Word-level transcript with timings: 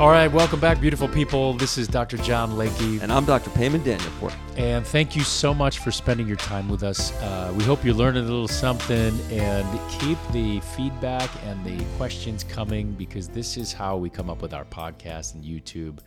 All 0.00 0.08
right, 0.08 0.32
welcome 0.32 0.60
back, 0.60 0.80
beautiful 0.80 1.08
people. 1.08 1.52
This 1.52 1.76
is 1.76 1.86
Dr. 1.86 2.16
John 2.16 2.52
Layke. 2.52 3.02
And 3.02 3.12
I'm 3.12 3.26
Dr. 3.26 3.50
Payman 3.50 3.80
Danielpour. 3.80 4.32
And 4.56 4.86
thank 4.86 5.14
you 5.14 5.20
so 5.20 5.52
much 5.52 5.78
for 5.78 5.90
spending 5.90 6.26
your 6.26 6.38
time 6.38 6.70
with 6.70 6.82
us. 6.82 7.12
Uh, 7.20 7.52
we 7.54 7.64
hope 7.64 7.84
you're 7.84 7.92
learning 7.92 8.24
a 8.24 8.26
little 8.26 8.48
something 8.48 9.20
and 9.30 9.90
keep 9.90 10.16
the 10.32 10.60
feedback 10.74 11.28
and 11.44 11.62
the 11.66 11.84
questions 11.98 12.44
coming 12.44 12.92
because 12.92 13.28
this 13.28 13.58
is 13.58 13.74
how 13.74 13.98
we 13.98 14.08
come 14.08 14.30
up 14.30 14.40
with 14.40 14.54
our 14.54 14.64
podcast 14.64 15.34
and 15.34 15.44
YouTube 15.44 15.98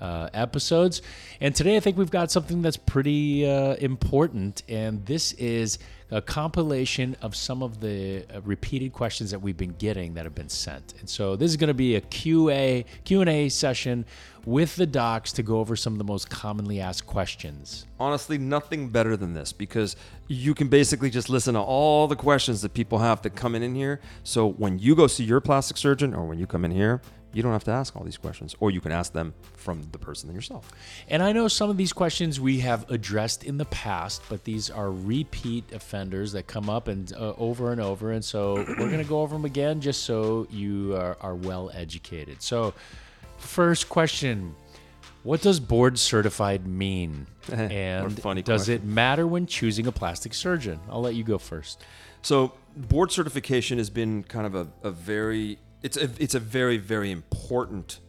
uh, 0.00 0.28
episodes. 0.32 1.02
And 1.40 1.54
today 1.54 1.76
I 1.76 1.80
think 1.80 1.96
we've 1.96 2.10
got 2.10 2.30
something 2.30 2.62
that's 2.62 2.76
pretty 2.76 3.48
uh, 3.48 3.74
important, 3.74 4.62
and 4.68 5.04
this 5.06 5.32
is 5.34 5.78
a 6.10 6.20
compilation 6.20 7.16
of 7.22 7.34
some 7.34 7.62
of 7.62 7.80
the 7.80 8.24
uh, 8.32 8.40
repeated 8.42 8.92
questions 8.92 9.30
that 9.30 9.40
we've 9.40 9.56
been 9.56 9.74
getting 9.78 10.14
that 10.14 10.24
have 10.24 10.34
been 10.34 10.48
sent. 10.48 10.94
And 11.00 11.08
so 11.08 11.34
this 11.34 11.50
is 11.50 11.56
going 11.56 11.68
to 11.68 11.74
be 11.74 11.96
a 11.96 12.00
QA 12.00 12.84
Q&A 13.04 13.48
session 13.48 14.04
with 14.44 14.76
the 14.76 14.86
docs 14.86 15.32
to 15.32 15.42
go 15.42 15.58
over 15.58 15.74
some 15.74 15.94
of 15.94 15.98
the 15.98 16.04
most 16.04 16.28
commonly 16.28 16.80
asked 16.80 17.06
questions. 17.06 17.86
Honestly, 17.98 18.36
nothing 18.38 18.90
better 18.90 19.16
than 19.16 19.32
this 19.32 19.52
because 19.52 19.96
you 20.28 20.54
can 20.54 20.68
basically 20.68 21.10
just 21.10 21.28
listen 21.28 21.54
to 21.54 21.60
all 21.60 22.06
the 22.06 22.16
questions 22.16 22.62
that 22.62 22.74
people 22.74 22.98
have 22.98 23.22
that 23.22 23.34
come 23.34 23.54
in 23.54 23.62
in 23.62 23.74
here. 23.74 24.00
So 24.22 24.46
when 24.46 24.78
you 24.78 24.94
go 24.94 25.06
see 25.06 25.24
your 25.24 25.40
plastic 25.40 25.76
surgeon 25.76 26.14
or 26.14 26.26
when 26.26 26.38
you 26.38 26.46
come 26.46 26.64
in 26.64 26.70
here, 26.70 27.00
you 27.34 27.42
don't 27.42 27.52
have 27.52 27.64
to 27.64 27.72
ask 27.72 27.96
all 27.96 28.04
these 28.04 28.16
questions, 28.16 28.54
or 28.60 28.70
you 28.70 28.80
can 28.80 28.92
ask 28.92 29.12
them 29.12 29.34
from 29.56 29.82
the 29.92 29.98
person 29.98 30.32
yourself. 30.32 30.70
And 31.08 31.22
I 31.22 31.32
know 31.32 31.48
some 31.48 31.68
of 31.68 31.76
these 31.76 31.92
questions 31.92 32.40
we 32.40 32.60
have 32.60 32.88
addressed 32.90 33.44
in 33.44 33.58
the 33.58 33.64
past, 33.66 34.22
but 34.28 34.44
these 34.44 34.70
are 34.70 34.90
repeat 34.90 35.72
offenders 35.72 36.32
that 36.32 36.46
come 36.46 36.70
up 36.70 36.88
and 36.88 37.12
uh, 37.12 37.34
over 37.36 37.72
and 37.72 37.80
over. 37.80 38.12
And 38.12 38.24
so 38.24 38.54
we're 38.54 38.76
going 38.76 38.98
to 38.98 39.04
go 39.04 39.20
over 39.20 39.34
them 39.34 39.44
again 39.44 39.80
just 39.80 40.04
so 40.04 40.46
you 40.50 40.94
are, 40.96 41.16
are 41.20 41.34
well 41.34 41.70
educated. 41.74 42.40
So, 42.40 42.72
first 43.36 43.88
question 43.88 44.54
What 45.24 45.42
does 45.42 45.58
board 45.58 45.98
certified 45.98 46.66
mean? 46.66 47.26
and 47.52 48.18
funny 48.20 48.42
does 48.42 48.66
question. 48.66 48.74
it 48.74 48.84
matter 48.84 49.26
when 49.26 49.46
choosing 49.46 49.86
a 49.86 49.92
plastic 49.92 50.34
surgeon? 50.34 50.78
I'll 50.88 51.02
let 51.02 51.14
you 51.14 51.24
go 51.24 51.38
first. 51.38 51.84
So 52.22 52.52
board 52.74 53.12
certification 53.12 53.78
has 53.78 53.90
been 53.90 54.22
kind 54.22 54.46
of 54.46 54.54
a, 54.54 54.66
a 54.82 54.90
very 54.90 55.58
it's 55.84 55.96
a 55.96 56.10
it's 56.18 56.34
a 56.34 56.40
very 56.40 56.78
very 56.78 57.12
important 57.12 58.00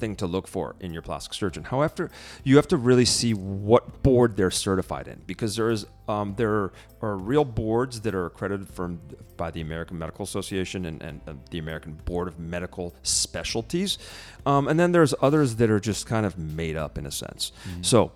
thing 0.00 0.16
to 0.16 0.26
look 0.26 0.48
for 0.48 0.74
in 0.80 0.92
your 0.92 1.02
plastic 1.02 1.34
surgeon. 1.34 1.62
However, 1.62 2.10
you 2.42 2.56
have 2.56 2.66
to 2.68 2.76
really 2.76 3.04
see 3.04 3.34
what 3.34 4.02
board 4.02 4.36
they're 4.36 4.50
certified 4.50 5.06
in 5.06 5.22
because 5.26 5.54
there 5.56 5.70
is 5.70 5.86
um, 6.08 6.34
there 6.36 6.72
are 7.02 7.16
real 7.16 7.44
boards 7.44 8.00
that 8.00 8.14
are 8.14 8.26
accredited 8.26 8.68
from 8.68 9.00
by 9.36 9.50
the 9.50 9.60
American 9.60 9.98
Medical 9.98 10.24
Association 10.24 10.86
and, 10.86 11.02
and, 11.02 11.20
and 11.26 11.40
the 11.50 11.58
American 11.58 11.92
Board 12.04 12.26
of 12.28 12.38
Medical 12.38 12.94
Specialties, 13.02 13.98
um, 14.44 14.66
and 14.66 14.80
then 14.80 14.90
there's 14.92 15.14
others 15.22 15.56
that 15.56 15.70
are 15.70 15.80
just 15.80 16.06
kind 16.06 16.26
of 16.26 16.36
made 16.36 16.76
up 16.76 16.98
in 16.98 17.06
a 17.06 17.12
sense. 17.12 17.52
So 17.82 18.12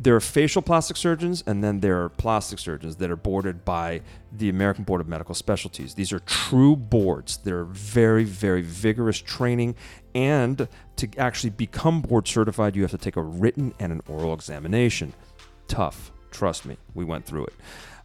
there 0.00 0.16
are 0.16 0.20
facial 0.20 0.62
plastic 0.62 0.96
surgeons 0.96 1.44
and 1.46 1.62
then 1.62 1.80
there 1.80 2.02
are 2.02 2.08
plastic 2.08 2.58
surgeons 2.58 2.96
that 2.96 3.10
are 3.10 3.16
boarded 3.16 3.66
by 3.66 4.00
the 4.32 4.48
American 4.48 4.82
Board 4.82 5.02
of 5.02 5.08
Medical 5.08 5.34
Specialties. 5.34 5.94
These 5.94 6.10
are 6.10 6.20
true 6.20 6.74
boards. 6.74 7.36
They're 7.36 7.64
very, 7.64 8.24
very 8.24 8.62
vigorous 8.62 9.18
training. 9.18 9.74
And 10.14 10.68
to 10.96 11.08
actually 11.18 11.50
become 11.50 12.00
board 12.00 12.26
certified, 12.26 12.76
you 12.76 12.82
have 12.82 12.90
to 12.92 12.98
take 12.98 13.16
a 13.16 13.22
written 13.22 13.74
and 13.78 13.92
an 13.92 14.00
oral 14.08 14.32
examination. 14.32 15.12
Tough. 15.68 16.10
Trust 16.30 16.64
me, 16.64 16.78
we 16.94 17.04
went 17.04 17.26
through 17.26 17.46
it. 17.46 17.54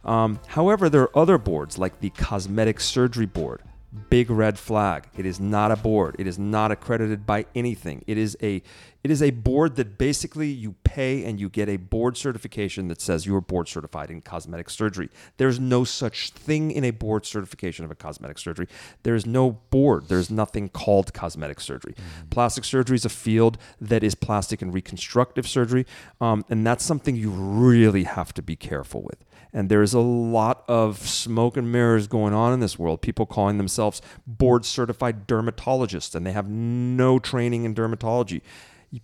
Um, 0.04 0.40
however, 0.48 0.90
there 0.90 1.02
are 1.02 1.18
other 1.18 1.38
boards 1.38 1.78
like 1.78 2.00
the 2.00 2.10
Cosmetic 2.10 2.78
Surgery 2.80 3.26
Board. 3.26 3.62
Big 4.10 4.30
red 4.30 4.58
flag. 4.58 5.08
It 5.16 5.26
is 5.26 5.40
not 5.40 5.70
a 5.70 5.76
board. 5.76 6.16
It 6.18 6.26
is 6.26 6.38
not 6.38 6.70
accredited 6.70 7.26
by 7.26 7.46
anything. 7.54 8.04
It 8.06 8.18
is 8.18 8.36
a 8.42 8.62
it 9.06 9.12
is 9.12 9.22
a 9.22 9.30
board 9.30 9.76
that 9.76 9.98
basically 9.98 10.48
you 10.48 10.74
pay 10.82 11.24
and 11.24 11.38
you 11.38 11.48
get 11.48 11.68
a 11.68 11.76
board 11.76 12.16
certification 12.16 12.88
that 12.88 13.00
says 13.00 13.24
you're 13.24 13.40
board 13.40 13.68
certified 13.68 14.10
in 14.10 14.20
cosmetic 14.20 14.68
surgery. 14.68 15.10
There's 15.36 15.60
no 15.60 15.84
such 15.84 16.30
thing 16.30 16.72
in 16.72 16.82
a 16.82 16.90
board 16.90 17.24
certification 17.24 17.84
of 17.84 17.92
a 17.92 17.94
cosmetic 17.94 18.36
surgery. 18.36 18.66
There's 19.04 19.24
no 19.24 19.60
board. 19.70 20.08
There's 20.08 20.28
nothing 20.28 20.68
called 20.70 21.14
cosmetic 21.14 21.60
surgery. 21.60 21.94
Plastic 22.30 22.64
surgery 22.64 22.96
is 22.96 23.04
a 23.04 23.08
field 23.08 23.58
that 23.80 24.02
is 24.02 24.16
plastic 24.16 24.60
and 24.60 24.74
reconstructive 24.74 25.46
surgery, 25.46 25.86
um, 26.20 26.44
and 26.50 26.66
that's 26.66 26.84
something 26.84 27.14
you 27.14 27.30
really 27.30 28.04
have 28.04 28.34
to 28.34 28.42
be 28.42 28.56
careful 28.56 29.02
with. 29.02 29.24
And 29.56 29.70
there's 29.70 29.94
a 29.94 30.00
lot 30.00 30.64
of 30.68 30.98
smoke 30.98 31.56
and 31.56 31.72
mirrors 31.72 32.06
going 32.06 32.34
on 32.34 32.52
in 32.52 32.60
this 32.60 32.78
world. 32.78 33.00
People 33.00 33.24
calling 33.24 33.56
themselves 33.56 34.02
board 34.26 34.66
certified 34.66 35.26
dermatologists 35.26 36.14
and 36.14 36.26
they 36.26 36.32
have 36.32 36.46
no 36.46 37.18
training 37.18 37.64
in 37.64 37.74
dermatology. 37.74 38.42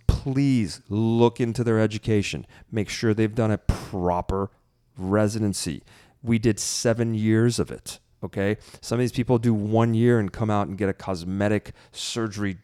Please 0.05 0.81
look 0.89 1.41
into 1.41 1.63
their 1.63 1.79
education. 1.79 2.45
Make 2.71 2.87
sure 2.87 3.15
they've 3.15 3.33
done 3.33 3.49
a 3.49 3.57
proper 3.57 4.51
residency. 4.95 5.81
We 6.21 6.37
did 6.37 6.59
seven 6.59 7.15
years 7.15 7.57
of 7.57 7.71
it. 7.71 7.97
Okay. 8.23 8.57
Some 8.79 8.97
of 8.97 8.99
these 8.99 9.11
people 9.11 9.39
do 9.39 9.55
one 9.55 9.95
year 9.95 10.19
and 10.19 10.31
come 10.31 10.51
out 10.51 10.67
and 10.67 10.77
get 10.77 10.87
a 10.87 10.93
cosmetic 10.93 11.73
surgery 11.91 12.57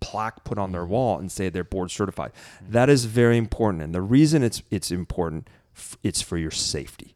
plaque 0.00 0.44
put 0.44 0.58
on 0.58 0.72
their 0.72 0.84
wall 0.84 1.18
and 1.18 1.32
say 1.32 1.48
they're 1.48 1.64
board 1.64 1.90
certified. 1.90 2.32
That 2.68 2.90
is 2.90 3.06
very 3.06 3.38
important. 3.38 3.82
And 3.82 3.94
the 3.94 4.02
reason 4.02 4.42
it's 4.42 4.62
it's 4.70 4.90
important, 4.90 5.48
it's 6.02 6.20
for 6.20 6.36
your 6.36 6.50
safety. 6.50 7.14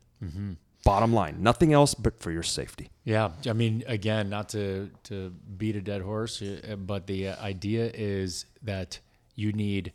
Bottom 0.84 1.14
line, 1.14 1.36
nothing 1.42 1.72
else 1.72 1.94
but 1.94 2.20
for 2.20 2.30
your 2.30 2.42
safety. 2.42 2.90
Yeah, 3.04 3.30
I 3.48 3.54
mean, 3.54 3.84
again, 3.86 4.28
not 4.28 4.50
to 4.50 4.90
to 5.04 5.30
beat 5.56 5.76
a 5.76 5.80
dead 5.80 6.02
horse, 6.02 6.42
uh, 6.42 6.76
but 6.76 7.06
the 7.06 7.28
uh, 7.28 7.42
idea 7.42 7.90
is 7.94 8.44
that 8.62 9.00
you 9.34 9.52
need 9.52 9.92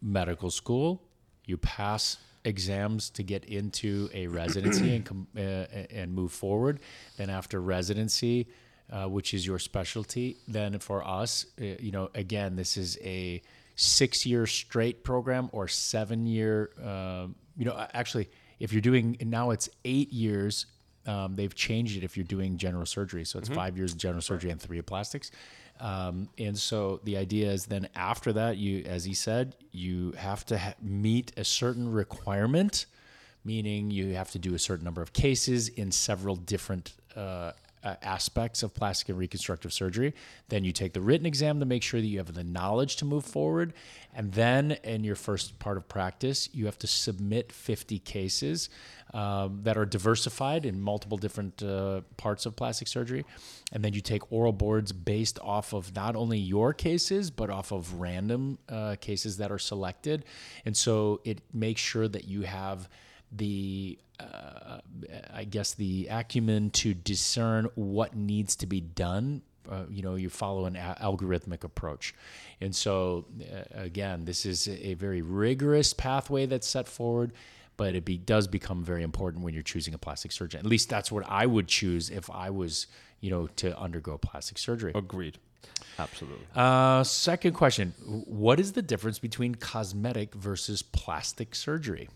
medical 0.00 0.50
school, 0.50 1.02
you 1.44 1.56
pass 1.56 2.18
exams 2.44 3.10
to 3.10 3.22
get 3.22 3.44
into 3.44 4.08
a 4.14 4.26
residency 4.26 4.94
and 4.96 5.04
com- 5.04 5.28
uh, 5.36 5.40
and 5.40 6.12
move 6.12 6.32
forward. 6.32 6.80
Then 7.16 7.30
after 7.30 7.60
residency, 7.60 8.48
uh, 8.90 9.06
which 9.06 9.34
is 9.34 9.46
your 9.46 9.58
specialty, 9.58 10.36
then 10.46 10.78
for 10.78 11.06
us, 11.06 11.46
uh, 11.60 11.64
you 11.80 11.90
know, 11.90 12.10
again, 12.14 12.56
this 12.56 12.76
is 12.76 12.98
a 13.02 13.42
six 13.76 14.26
year 14.26 14.46
straight 14.46 15.04
program 15.04 15.48
or 15.52 15.68
seven 15.68 16.26
year. 16.26 16.70
Um, 16.82 17.34
you 17.56 17.64
know, 17.64 17.86
actually, 17.92 18.28
if 18.60 18.72
you're 18.72 18.82
doing 18.82 19.16
now, 19.20 19.50
it's 19.50 19.68
eight 19.84 20.12
years. 20.12 20.66
Um, 21.04 21.34
they've 21.34 21.54
changed 21.54 21.96
it 21.96 22.04
if 22.04 22.16
you're 22.16 22.24
doing 22.24 22.56
general 22.56 22.86
surgery, 22.86 23.24
so 23.24 23.38
it's 23.38 23.48
five 23.48 23.76
years 23.76 23.92
of 23.92 23.98
general 23.98 24.22
surgery 24.22 24.50
and 24.50 24.60
three 24.60 24.78
of 24.78 24.86
plastics. 24.86 25.32
Um, 25.80 26.28
and 26.38 26.56
so 26.56 27.00
the 27.02 27.16
idea 27.16 27.50
is 27.50 27.66
then 27.66 27.88
after 27.96 28.32
that, 28.34 28.56
you, 28.56 28.84
as 28.84 29.04
he 29.04 29.14
said, 29.14 29.56
you 29.72 30.12
have 30.12 30.46
to 30.46 30.58
ha- 30.58 30.74
meet 30.80 31.32
a 31.36 31.42
certain 31.42 31.90
requirement, 31.90 32.86
meaning 33.44 33.90
you 33.90 34.14
have 34.14 34.30
to 34.30 34.38
do 34.38 34.54
a 34.54 34.60
certain 34.60 34.84
number 34.84 35.02
of 35.02 35.12
cases 35.12 35.68
in 35.68 35.90
several 35.90 36.36
different 36.36 36.92
uh, 37.16 37.52
uh, 37.84 37.96
aspects 38.02 38.62
of 38.62 38.74
plastic 38.74 39.08
and 39.08 39.18
reconstructive 39.18 39.72
surgery. 39.72 40.14
Then 40.48 40.64
you 40.64 40.72
take 40.72 40.92
the 40.92 41.00
written 41.00 41.26
exam 41.26 41.60
to 41.60 41.66
make 41.66 41.82
sure 41.82 42.00
that 42.00 42.06
you 42.06 42.18
have 42.18 42.32
the 42.32 42.44
knowledge 42.44 42.96
to 42.96 43.04
move 43.04 43.24
forward. 43.24 43.72
And 44.14 44.32
then 44.32 44.72
in 44.84 45.04
your 45.04 45.16
first 45.16 45.58
part 45.58 45.76
of 45.76 45.88
practice, 45.88 46.48
you 46.52 46.66
have 46.66 46.78
to 46.80 46.86
submit 46.86 47.52
50 47.52 47.98
cases 48.00 48.68
um, 49.14 49.60
that 49.62 49.76
are 49.76 49.86
diversified 49.86 50.64
in 50.64 50.80
multiple 50.80 51.18
different 51.18 51.62
uh, 51.62 52.02
parts 52.16 52.46
of 52.46 52.56
plastic 52.56 52.88
surgery. 52.88 53.24
And 53.72 53.84
then 53.84 53.92
you 53.92 54.00
take 54.00 54.30
oral 54.30 54.52
boards 54.52 54.92
based 54.92 55.38
off 55.40 55.72
of 55.72 55.94
not 55.94 56.16
only 56.16 56.38
your 56.38 56.72
cases, 56.72 57.30
but 57.30 57.50
off 57.50 57.72
of 57.72 57.94
random 57.94 58.58
uh, 58.68 58.96
cases 59.00 59.38
that 59.38 59.50
are 59.50 59.58
selected. 59.58 60.24
And 60.64 60.76
so 60.76 61.20
it 61.24 61.40
makes 61.52 61.80
sure 61.80 62.08
that 62.08 62.26
you 62.26 62.42
have 62.42 62.88
the 63.32 63.98
uh, 64.20 64.78
I 65.32 65.44
guess 65.44 65.74
the 65.74 66.08
acumen 66.10 66.70
to 66.70 66.94
discern 66.94 67.68
what 67.74 68.14
needs 68.14 68.54
to 68.56 68.66
be 68.66 68.80
done. 68.80 69.42
Uh, 69.70 69.84
you 69.88 70.02
know, 70.02 70.16
you 70.16 70.28
follow 70.28 70.66
an 70.66 70.76
a- 70.76 70.96
algorithmic 71.00 71.64
approach, 71.64 72.14
and 72.60 72.74
so 72.74 73.26
uh, 73.40 73.62
again, 73.72 74.24
this 74.24 74.44
is 74.44 74.68
a 74.68 74.94
very 74.94 75.22
rigorous 75.22 75.92
pathway 75.92 76.46
that's 76.46 76.66
set 76.66 76.88
forward. 76.88 77.32
But 77.78 77.94
it 77.94 78.04
be, 78.04 78.18
does 78.18 78.46
become 78.46 78.84
very 78.84 79.02
important 79.02 79.42
when 79.44 79.54
you're 79.54 79.62
choosing 79.62 79.94
a 79.94 79.98
plastic 79.98 80.30
surgeon. 80.30 80.60
At 80.60 80.66
least 80.66 80.90
that's 80.90 81.10
what 81.10 81.24
I 81.26 81.46
would 81.46 81.68
choose 81.68 82.10
if 82.10 82.28
I 82.30 82.50
was, 82.50 82.86
you 83.20 83.30
know, 83.30 83.46
to 83.56 83.76
undergo 83.78 84.18
plastic 84.18 84.58
surgery. 84.58 84.92
Agreed. 84.94 85.38
Absolutely. 85.98 86.46
Uh, 86.54 87.02
second 87.02 87.54
question: 87.54 87.94
What 88.04 88.60
is 88.60 88.72
the 88.72 88.82
difference 88.82 89.18
between 89.18 89.54
cosmetic 89.54 90.34
versus 90.34 90.82
plastic 90.82 91.54
surgery? 91.54 92.08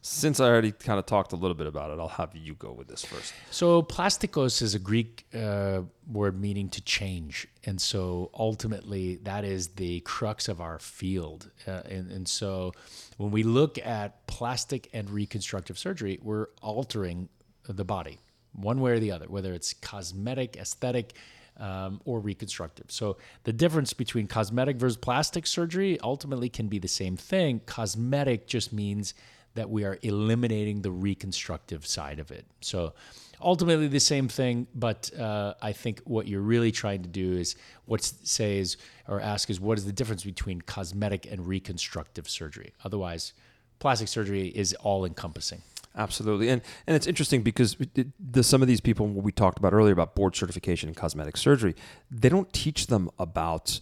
Since 0.00 0.38
I 0.38 0.46
already 0.46 0.72
kind 0.72 0.98
of 0.98 1.06
talked 1.06 1.32
a 1.32 1.36
little 1.36 1.56
bit 1.56 1.66
about 1.66 1.90
it, 1.90 1.98
I'll 1.98 2.08
have 2.08 2.34
you 2.36 2.54
go 2.54 2.72
with 2.72 2.88
this 2.88 3.04
first. 3.04 3.34
So, 3.50 3.82
plastikos 3.82 4.62
is 4.62 4.74
a 4.74 4.78
Greek 4.78 5.26
uh, 5.34 5.82
word 6.10 6.40
meaning 6.40 6.68
to 6.70 6.80
change. 6.82 7.48
And 7.64 7.80
so, 7.80 8.30
ultimately, 8.32 9.16
that 9.24 9.44
is 9.44 9.68
the 9.68 10.00
crux 10.00 10.48
of 10.48 10.60
our 10.60 10.78
field. 10.78 11.50
Uh, 11.66 11.82
and, 11.86 12.10
and 12.12 12.28
so, 12.28 12.72
when 13.16 13.32
we 13.32 13.42
look 13.42 13.78
at 13.78 14.26
plastic 14.26 14.88
and 14.92 15.10
reconstructive 15.10 15.78
surgery, 15.78 16.18
we're 16.22 16.46
altering 16.62 17.28
the 17.68 17.84
body 17.84 18.18
one 18.52 18.80
way 18.80 18.92
or 18.92 18.98
the 18.98 19.12
other, 19.12 19.26
whether 19.28 19.52
it's 19.52 19.74
cosmetic, 19.74 20.56
aesthetic, 20.56 21.14
um, 21.58 22.00
or 22.04 22.20
reconstructive. 22.20 22.86
So 22.88 23.16
the 23.44 23.52
difference 23.52 23.92
between 23.92 24.26
cosmetic 24.26 24.76
versus 24.76 24.96
plastic 24.96 25.46
surgery 25.46 25.98
ultimately 26.00 26.48
can 26.48 26.68
be 26.68 26.78
the 26.78 26.88
same 26.88 27.16
thing. 27.16 27.60
Cosmetic 27.66 28.46
just 28.46 28.72
means 28.72 29.14
that 29.54 29.70
we 29.70 29.84
are 29.84 29.98
eliminating 30.02 30.82
the 30.82 30.90
reconstructive 30.90 31.86
side 31.86 32.18
of 32.18 32.30
it. 32.30 32.46
So 32.60 32.94
ultimately 33.40 33.88
the 33.88 34.00
same 34.00 34.28
thing, 34.28 34.66
but 34.74 35.10
uh, 35.18 35.54
I 35.60 35.72
think 35.72 36.00
what 36.04 36.28
you're 36.28 36.40
really 36.40 36.72
trying 36.72 37.02
to 37.02 37.08
do 37.08 37.32
is 37.34 37.56
what 37.86 38.02
says 38.02 38.76
or 39.06 39.20
ask 39.20 39.50
is 39.50 39.60
what 39.60 39.78
is 39.78 39.84
the 39.84 39.92
difference 39.92 40.24
between 40.24 40.60
cosmetic 40.60 41.30
and 41.30 41.46
reconstructive 41.46 42.28
surgery? 42.28 42.72
Otherwise, 42.84 43.32
plastic 43.78 44.08
surgery 44.08 44.48
is 44.48 44.74
all 44.74 45.04
encompassing. 45.04 45.62
Absolutely, 45.96 46.48
and 46.48 46.62
and 46.86 46.94
it's 46.94 47.06
interesting 47.06 47.42
because 47.42 47.76
the, 48.20 48.42
some 48.42 48.62
of 48.62 48.68
these 48.68 48.80
people 48.80 49.08
we 49.08 49.32
talked 49.32 49.58
about 49.58 49.72
earlier 49.72 49.92
about 49.92 50.14
board 50.14 50.36
certification 50.36 50.88
in 50.88 50.94
cosmetic 50.94 51.36
surgery, 51.36 51.74
they 52.10 52.28
don't 52.28 52.52
teach 52.52 52.86
them 52.86 53.10
about 53.18 53.80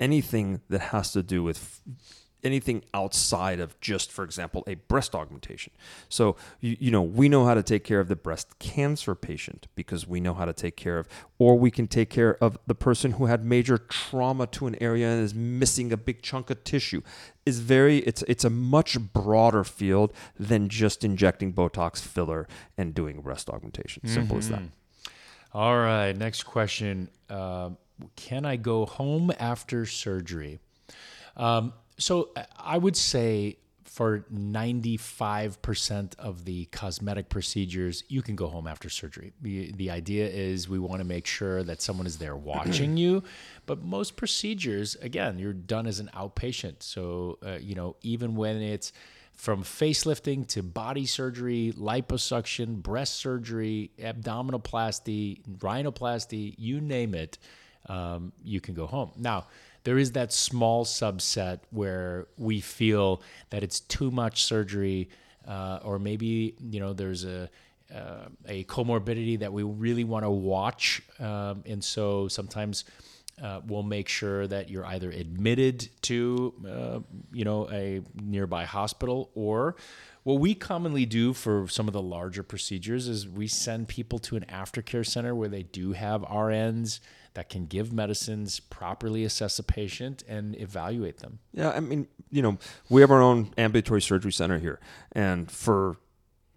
anything 0.00 0.62
that 0.68 0.80
has 0.80 1.12
to 1.12 1.22
do 1.22 1.44
with 1.44 1.80
anything 2.44 2.84
outside 2.92 3.60
of 3.60 3.78
just, 3.80 4.12
for 4.12 4.24
example, 4.24 4.62
a 4.66 4.74
breast 4.74 5.14
augmentation. 5.14 5.72
So, 6.08 6.36
you, 6.60 6.76
you 6.78 6.90
know, 6.90 7.02
we 7.02 7.28
know 7.28 7.44
how 7.46 7.54
to 7.54 7.62
take 7.62 7.84
care 7.84 8.00
of 8.00 8.08
the 8.08 8.16
breast 8.16 8.58
cancer 8.58 9.14
patient 9.14 9.66
because 9.74 10.06
we 10.06 10.20
know 10.20 10.34
how 10.34 10.44
to 10.44 10.52
take 10.52 10.76
care 10.76 10.98
of, 10.98 11.08
or 11.38 11.58
we 11.58 11.70
can 11.70 11.86
take 11.86 12.10
care 12.10 12.36
of 12.42 12.58
the 12.66 12.74
person 12.74 13.12
who 13.12 13.26
had 13.26 13.44
major 13.44 13.78
trauma 13.78 14.46
to 14.48 14.66
an 14.66 14.76
area 14.80 15.08
and 15.08 15.22
is 15.22 15.34
missing 15.34 15.92
a 15.92 15.96
big 15.96 16.22
chunk 16.22 16.50
of 16.50 16.62
tissue. 16.64 17.00
Is 17.46 17.60
very 17.60 17.98
it's 17.98 18.22
it's 18.22 18.44
a 18.44 18.50
much 18.50 18.98
broader 18.98 19.64
field 19.64 20.12
than 20.38 20.70
just 20.70 21.04
injecting 21.04 21.52
Botox 21.52 22.00
filler 22.00 22.48
and 22.78 22.94
doing 22.94 23.20
breast 23.20 23.50
augmentation. 23.50 24.06
Simple 24.06 24.36
mm-hmm. 24.36 24.38
as 24.38 24.48
that. 24.48 24.60
Mm-hmm. 24.60 25.58
All 25.58 25.76
right, 25.76 26.16
next 26.16 26.44
question. 26.44 27.10
Uh, 27.28 27.70
can 28.16 28.44
I 28.44 28.56
go 28.56 28.86
home 28.86 29.30
after 29.38 29.86
surgery? 29.86 30.58
Um, 31.36 31.72
so 31.98 32.30
I 32.58 32.78
would 32.78 32.96
say 32.96 33.58
for 33.94 34.24
95% 34.34 36.18
of 36.18 36.44
the 36.44 36.64
cosmetic 36.66 37.28
procedures, 37.28 38.02
you 38.08 38.22
can 38.22 38.34
go 38.34 38.48
home 38.48 38.66
after 38.66 38.88
surgery. 38.88 39.32
The, 39.40 39.70
the 39.70 39.90
idea 39.90 40.26
is 40.26 40.68
we 40.68 40.80
want 40.80 40.98
to 40.98 41.04
make 41.04 41.28
sure 41.28 41.62
that 41.62 41.80
someone 41.80 42.04
is 42.04 42.18
there 42.18 42.34
watching 42.34 42.96
you. 42.96 43.22
But 43.66 43.84
most 43.84 44.16
procedures, 44.16 44.96
again, 44.96 45.38
you're 45.38 45.52
done 45.52 45.86
as 45.86 46.00
an 46.00 46.10
outpatient. 46.12 46.82
So, 46.82 47.38
uh, 47.46 47.58
you 47.60 47.76
know, 47.76 47.94
even 48.02 48.34
when 48.34 48.60
it's 48.60 48.92
from 49.36 49.62
facelifting 49.62 50.48
to 50.48 50.64
body 50.64 51.06
surgery, 51.06 51.72
liposuction, 51.78 52.82
breast 52.82 53.14
surgery, 53.14 53.92
abdominoplasty, 54.00 55.40
rhinoplasty, 55.58 56.56
you 56.58 56.80
name 56.80 57.14
it, 57.14 57.38
um, 57.86 58.32
you 58.42 58.60
can 58.60 58.74
go 58.74 58.86
home. 58.86 59.12
Now, 59.16 59.46
there 59.84 59.98
is 59.98 60.12
that 60.12 60.32
small 60.32 60.84
subset 60.84 61.60
where 61.70 62.26
we 62.36 62.60
feel 62.60 63.22
that 63.50 63.62
it's 63.62 63.80
too 63.80 64.10
much 64.10 64.44
surgery, 64.44 65.08
uh, 65.46 65.78
or 65.84 65.98
maybe 65.98 66.54
you 66.70 66.80
know 66.80 66.92
there's 66.92 67.24
a 67.24 67.48
uh, 67.94 68.26
a 68.48 68.64
comorbidity 68.64 69.38
that 69.38 69.52
we 69.52 69.62
really 69.62 70.04
want 70.04 70.24
to 70.24 70.30
watch, 70.30 71.02
um, 71.20 71.62
and 71.66 71.82
so 71.82 72.28
sometimes. 72.28 72.84
Uh, 73.42 73.60
we'll 73.66 73.82
make 73.82 74.08
sure 74.08 74.46
that 74.46 74.70
you're 74.70 74.86
either 74.86 75.10
admitted 75.10 75.88
to, 76.00 76.54
uh, 76.70 77.00
you 77.32 77.44
know, 77.44 77.68
a 77.68 78.00
nearby 78.22 78.64
hospital, 78.64 79.28
or 79.34 79.74
what 80.22 80.34
we 80.34 80.54
commonly 80.54 81.04
do 81.04 81.32
for 81.32 81.66
some 81.66 81.88
of 81.88 81.92
the 81.92 82.00
larger 82.00 82.44
procedures 82.44 83.08
is 83.08 83.28
we 83.28 83.48
send 83.48 83.88
people 83.88 84.20
to 84.20 84.36
an 84.36 84.44
aftercare 84.48 85.04
center 85.04 85.34
where 85.34 85.48
they 85.48 85.64
do 85.64 85.94
have 85.94 86.22
RNs 86.22 87.00
that 87.34 87.48
can 87.48 87.66
give 87.66 87.92
medicines, 87.92 88.60
properly 88.60 89.24
assess 89.24 89.58
a 89.58 89.62
patient, 89.62 90.22
and 90.28 90.58
evaluate 90.60 91.18
them. 91.18 91.40
Yeah, 91.52 91.70
I 91.70 91.80
mean, 91.80 92.06
you 92.30 92.42
know, 92.42 92.58
we 92.88 93.00
have 93.00 93.10
our 93.10 93.20
own 93.20 93.52
ambulatory 93.58 94.00
surgery 94.00 94.32
center 94.32 94.58
here, 94.58 94.80
and 95.12 95.50
for 95.50 95.98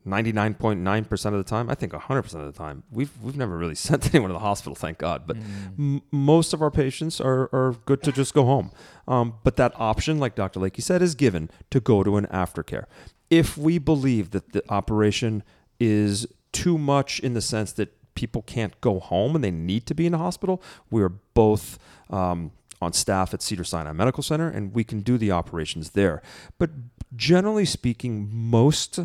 99.9% 0.08 1.26
of 1.26 1.34
the 1.34 1.44
time, 1.44 1.70
I 1.70 1.76
think 1.76 1.92
100% 1.92 2.20
of 2.36 2.46
the 2.46 2.58
time, 2.58 2.84
we've 2.92 3.12
we've 3.22 3.36
never 3.36 3.58
really 3.58 3.76
sent 3.88 4.14
anyone 4.14 4.30
to 4.30 4.34
the 4.34 4.40
hospital, 4.40 4.76
thank 4.76 5.00
God. 5.00 5.24
But 5.28 5.38
mm. 5.38 5.44
m- 5.78 6.02
most 6.12 6.54
of 6.54 6.62
our 6.62 6.72
patients 6.72 7.20
are, 7.20 7.50
are 7.54 7.76
good 7.86 8.02
to 8.04 8.12
just 8.12 8.34
go 8.34 8.46
home. 8.46 8.72
Um, 9.08 9.36
but 9.44 9.58
that 9.58 9.74
option, 9.76 10.20
like 10.20 10.36
Dr. 10.36 10.60
Layke 10.60 10.82
said, 10.82 11.02
is 11.02 11.16
given 11.16 11.50
to 11.72 11.80
go 11.80 12.04
to 12.04 12.18
an 12.18 12.26
aftercare. 12.28 12.86
If 13.30 13.58
we 13.58 13.78
believe 13.78 14.32
that 14.32 14.54
the 14.54 14.64
operation 14.70 15.44
is 15.80 16.26
too 16.54 16.78
much 16.78 17.20
in 17.20 17.34
the 17.34 17.42
sense 17.42 17.74
that 17.74 17.97
people 18.18 18.42
can't 18.42 18.82
go 18.82 19.00
home 19.00 19.36
and 19.36 19.44
they 19.44 19.52
need 19.52 19.86
to 19.86 19.94
be 19.94 20.08
in 20.08 20.14
a 20.16 20.18
hospital, 20.18 20.60
we 20.90 21.04
are 21.04 21.14
both 21.36 21.78
um, 22.10 22.52
on 22.82 22.92
staff 22.92 23.32
at 23.32 23.44
Cedar 23.44 23.64
Sinai 23.64 23.92
Medical 23.92 24.24
Center 24.24 24.50
and 24.50 24.74
we 24.74 24.84
can 24.84 25.02
do 25.02 25.20
the 25.20 25.32
operations 25.32 25.92
there. 25.92 26.24
But 26.58 26.72
generally 27.16 27.64
speaking, 27.64 28.28
most 28.32 29.00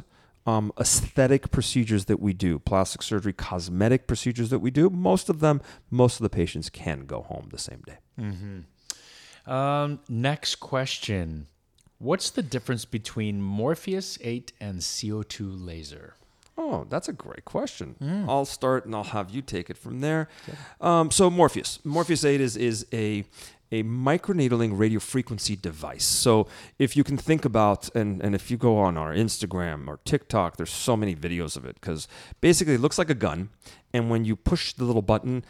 um, 0.46 0.72
aesthetic 0.80 1.50
procedures 1.50 2.06
that 2.06 2.20
we 2.20 2.32
do, 2.32 2.58
plastic 2.58 3.02
surgery, 3.02 3.34
cosmetic 3.34 4.06
procedures 4.06 4.48
that 4.48 4.60
we 4.60 4.70
do, 4.70 4.88
most 4.88 5.28
of 5.28 5.40
them, 5.40 5.60
most 5.90 6.18
of 6.18 6.22
the 6.22 6.30
patients 6.30 6.70
can 6.70 7.04
go 7.04 7.20
home 7.20 7.48
the 7.50 7.58
same 7.58 7.82
day. 7.86 7.98
Mm-hmm. 8.18 9.52
Um, 9.52 10.00
next 10.08 10.56
question. 10.56 11.48
What's 11.98 12.30
the 12.30 12.42
difference 12.42 12.86
between 12.86 13.42
Morpheus 13.42 14.18
8 14.22 14.52
and 14.58 14.80
CO2 14.80 15.64
laser? 15.64 16.14
Oh, 16.64 16.86
that's 16.88 17.08
a 17.08 17.12
great 17.12 17.44
question. 17.44 17.96
Mm. 18.00 18.28
I'll 18.28 18.44
start 18.44 18.86
and 18.86 18.94
I'll 18.94 19.02
have 19.02 19.30
you 19.30 19.42
take 19.42 19.68
it 19.68 19.76
from 19.76 20.00
there. 20.00 20.28
Um, 20.80 21.10
so 21.10 21.28
Morpheus, 21.28 21.80
Morpheus 21.84 22.24
8 22.24 22.40
is 22.40 22.56
is 22.56 22.86
a 22.92 23.24
a 23.72 23.82
microneedling 23.82 24.78
radio 24.78 25.00
frequency 25.00 25.56
device. 25.56 26.04
So 26.04 26.46
if 26.78 26.94
you 26.94 27.02
can 27.02 27.16
think 27.16 27.46
about, 27.46 27.88
and, 27.96 28.22
and 28.22 28.34
if 28.34 28.50
you 28.50 28.58
go 28.58 28.76
on 28.76 28.98
our 28.98 29.14
Instagram 29.14 29.88
or 29.88 29.98
TikTok, 30.04 30.58
there's 30.58 30.70
so 30.70 30.94
many 30.94 31.16
videos 31.16 31.56
of 31.56 31.64
it 31.64 31.76
because 31.80 32.06
basically 32.42 32.74
it 32.74 32.80
looks 32.80 32.98
like 32.98 33.08
a 33.08 33.14
gun. 33.14 33.48
And 33.94 34.10
when 34.10 34.26
you 34.26 34.36
push 34.36 34.74
the 34.74 34.84
little 34.84 35.00
button, 35.00 35.42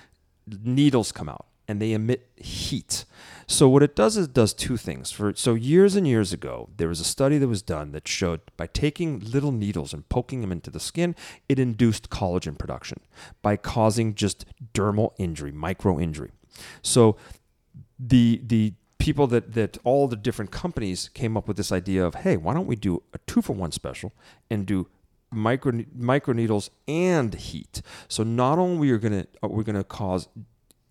needles 0.47 1.11
come 1.11 1.29
out 1.29 1.47
and 1.73 1.81
they 1.81 1.95
emit 1.95 2.29
heat. 2.37 3.07
So 3.47 3.67
what 3.67 3.83
it 3.83 3.97
does 3.97 4.19
is 4.19 4.27
it 4.27 4.35
does 4.35 4.53
two 4.53 4.77
things. 4.77 5.11
For 5.11 5.33
so 5.35 5.55
years 5.55 5.97
and 5.97 6.07
years 6.07 6.31
ago, 6.35 6.69
there 6.77 6.89
was 6.89 7.01
a 7.01 7.05
study 7.05 7.39
that 7.39 7.49
was 7.49 7.63
done 7.63 7.93
that 7.93 8.07
showed 8.07 8.43
by 8.59 8.67
taking 8.67 9.21
little 9.21 9.53
needles 9.53 9.95
and 9.95 10.07
poking 10.11 10.43
them 10.43 10.53
into 10.53 10.71
the 10.71 10.79
skin, 10.79 11.17
it 11.49 11.59
induced 11.59 12.11
collagen 12.11 12.59
production 12.59 13.01
by 13.41 13.57
causing 13.57 14.15
just 14.15 14.45
dermal 14.75 15.13
injury, 15.17 15.51
micro 15.51 15.99
injury. 15.99 16.31
So 16.83 17.17
the 17.99 18.43
the 18.45 18.75
people 18.99 19.27
that 19.29 19.55
that 19.55 19.79
all 19.83 20.09
the 20.09 20.17
different 20.17 20.51
companies 20.51 21.09
came 21.09 21.39
up 21.39 21.49
with 21.49 21.57
this 21.57 21.73
idea 21.73 22.05
of, 22.05 22.17
hey, 22.17 22.37
why 22.37 22.53
don't 22.53 22.67
we 22.67 22.77
do 22.77 23.03
a 23.15 23.19
two 23.27 23.41
for 23.41 23.55
one 23.55 23.73
special 23.73 24.13
and 24.51 24.67
do 24.67 24.89
micro 25.31 25.73
microneedles 25.73 26.69
and 26.87 27.33
heat. 27.35 27.81
So 28.09 28.23
not 28.23 28.59
only 28.59 28.91
are 28.91 28.99
going 28.99 29.23
to 29.23 29.27
we're 29.43 29.63
going 29.63 29.77
to 29.77 29.85
cause 29.85 30.29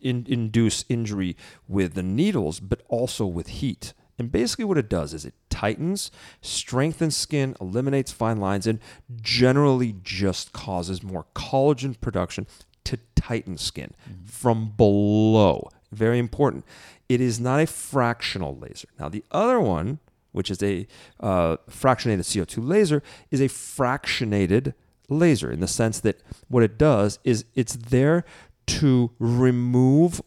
in, 0.01 0.25
induce 0.27 0.85
injury 0.89 1.35
with 1.67 1.93
the 1.93 2.03
needles, 2.03 2.59
but 2.59 2.81
also 2.87 3.25
with 3.25 3.47
heat. 3.47 3.93
And 4.19 4.31
basically, 4.31 4.65
what 4.65 4.77
it 4.77 4.89
does 4.89 5.13
is 5.13 5.25
it 5.25 5.33
tightens, 5.49 6.11
strengthens 6.41 7.17
skin, 7.17 7.55
eliminates 7.59 8.11
fine 8.11 8.37
lines, 8.37 8.67
and 8.67 8.79
generally 9.19 9.95
just 10.03 10.53
causes 10.53 11.01
more 11.01 11.25
collagen 11.33 11.99
production 11.99 12.45
to 12.83 12.99
tighten 13.15 13.57
skin 13.57 13.93
mm-hmm. 14.07 14.25
from 14.25 14.73
below. 14.77 15.69
Very 15.91 16.19
important. 16.19 16.65
It 17.09 17.19
is 17.19 17.39
not 17.39 17.59
a 17.59 17.67
fractional 17.67 18.57
laser. 18.57 18.89
Now, 18.99 19.09
the 19.09 19.23
other 19.31 19.59
one, 19.59 19.99
which 20.31 20.51
is 20.51 20.61
a 20.63 20.87
uh, 21.19 21.57
fractionated 21.69 22.19
CO2 22.19 22.65
laser, 22.65 23.03
is 23.31 23.41
a 23.41 23.47
fractionated 23.47 24.73
laser 25.09 25.51
in 25.51 25.59
the 25.59 25.67
sense 25.67 25.99
that 25.99 26.21
what 26.47 26.63
it 26.63 26.77
does 26.77 27.19
is 27.23 27.45
it's 27.53 27.75
there 27.75 28.23
to 28.67 29.11
remove 29.19 30.21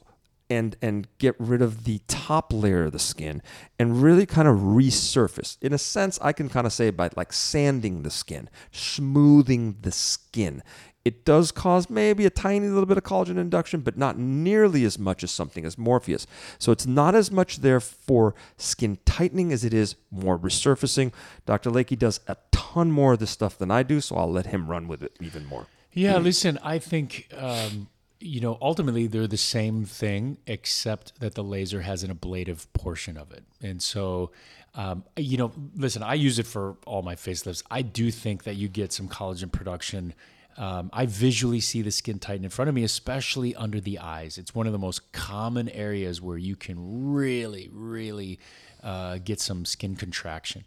and 0.51 0.77
and 0.83 1.09
get 1.19 1.35
rid 1.39 1.63
of 1.63 1.85
the 1.85 2.01
top 2.07 2.53
layer 2.53 2.85
of 2.85 2.93
the 2.93 2.99
skin 2.99 3.43
and 3.79 4.03
really 4.03 4.27
kind 4.27 4.47
of 4.47 4.59
resurface. 4.59 5.57
In 5.61 5.73
a 5.73 5.79
sense, 5.79 6.19
I 6.23 6.33
can 6.33 6.49
kind 6.49 6.67
of 6.67 6.73
say 6.73 6.91
by 6.91 7.11
like 7.17 7.33
sanding 7.33 8.03
the 8.03 8.11
skin, 8.11 8.49
smoothing 8.71 9.77
the 9.81 9.93
skin. 9.93 10.63
It 11.05 11.27
does 11.27 11.53
cause 11.53 11.91
maybe 11.91 12.25
a 12.25 12.31
tiny 12.31 12.67
little 12.69 12.87
bit 12.87 12.97
of 12.97 13.05
collagen 13.05 13.37
induction, 13.37 13.81
but 13.83 13.99
not 13.99 14.19
nearly 14.19 14.85
as 14.85 14.99
much 14.99 15.23
as 15.23 15.31
something 15.31 15.67
as 15.67 15.77
Morpheus. 15.77 16.27
So 16.59 16.73
it's 16.73 16.87
not 16.87 17.15
as 17.15 17.31
much 17.31 17.59
there 17.59 17.81
for 17.81 18.35
skin 18.57 18.97
tightening 19.05 19.53
as 19.53 19.65
it 19.65 19.75
is 19.75 19.97
more 20.11 20.39
resurfacing. 20.39 21.13
Dr. 21.45 21.71
Layke 21.71 21.99
does 21.99 22.21
a 22.27 22.39
ton 22.53 22.91
more 22.91 23.13
of 23.13 23.19
this 23.19 23.31
stuff 23.31 23.59
than 23.59 23.71
I 23.71 23.83
do, 23.83 24.01
so 24.01 24.17
I'll 24.17 24.33
let 24.33 24.47
him 24.47 24.67
run 24.67 24.89
with 24.89 25.03
it 25.03 25.15
even 25.21 25.45
more. 25.45 25.67
Yeah, 25.93 26.17
listen, 26.17 26.59
I 26.63 26.79
think 26.79 27.29
um, 27.37 27.89
you 28.21 28.41
know, 28.41 28.59
ultimately 28.61 29.07
they're 29.07 29.27
the 29.27 29.37
same 29.37 29.85
thing, 29.85 30.39
except 30.47 31.21
that 31.21 31.35
the 31.35 31.45
laser 31.45 31.83
has 31.83 32.03
an 32.03 32.11
ablative 32.11 32.73
portion 32.73 33.17
of 33.17 33.33
it. 33.33 33.45
And 33.63 33.83
so, 33.83 34.31
um, 34.75 35.05
you 35.17 35.37
know, 35.37 35.53
listen, 35.77 36.03
I 36.03 36.15
use 36.15 36.39
it 36.39 36.47
for 36.47 36.77
all 36.87 37.03
my 37.03 37.15
facelifts. 37.15 37.63
I 37.71 37.83
do 37.83 38.11
think 38.11 38.45
that 38.45 38.57
you 38.57 38.69
get 38.69 38.93
some 38.93 39.09
collagen 39.09 39.53
production. 39.53 40.15
Um, 40.57 40.91
I 40.93 41.07
visually 41.07 41.61
see 41.61 41.83
the 41.83 41.91
skin 41.91 42.19
tighten 42.19 42.45
in 42.45 42.51
front 42.51 42.69
of 42.69 42.75
me, 42.75 42.85
especially 42.85 43.55
under 43.55 43.81
the 43.81 43.99
eyes. 43.99 44.39
It's 44.39 44.55
one 44.55 44.67
of 44.67 44.73
the 44.73 44.79
most 44.79 45.13
common 45.13 45.69
areas 45.69 46.23
where 46.23 46.39
you 46.39 46.57
can 46.57 47.13
really, 47.13 47.69
really 47.73 48.39
uh, 48.83 49.19
get 49.19 49.41
some 49.41 49.65
skin 49.65 49.97
contraction. 49.97 50.65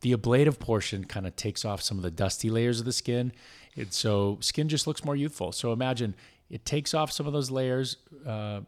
The 0.00 0.12
ablative 0.12 0.58
portion 0.58 1.04
kind 1.04 1.26
of 1.26 1.36
takes 1.36 1.64
off 1.64 1.82
some 1.82 1.96
of 1.96 2.02
the 2.02 2.10
dusty 2.10 2.50
layers 2.50 2.80
of 2.80 2.86
the 2.86 2.92
skin. 2.92 3.32
And 3.76 3.92
so 3.92 4.38
skin 4.40 4.68
just 4.68 4.86
looks 4.86 5.04
more 5.04 5.16
youthful. 5.16 5.52
So 5.52 5.72
imagine 5.72 6.14
it 6.50 6.64
takes 6.64 6.94
off 6.94 7.12
some 7.12 7.26
of 7.26 7.32
those 7.32 7.50
layers, 7.50 7.96
uh, 8.26 8.60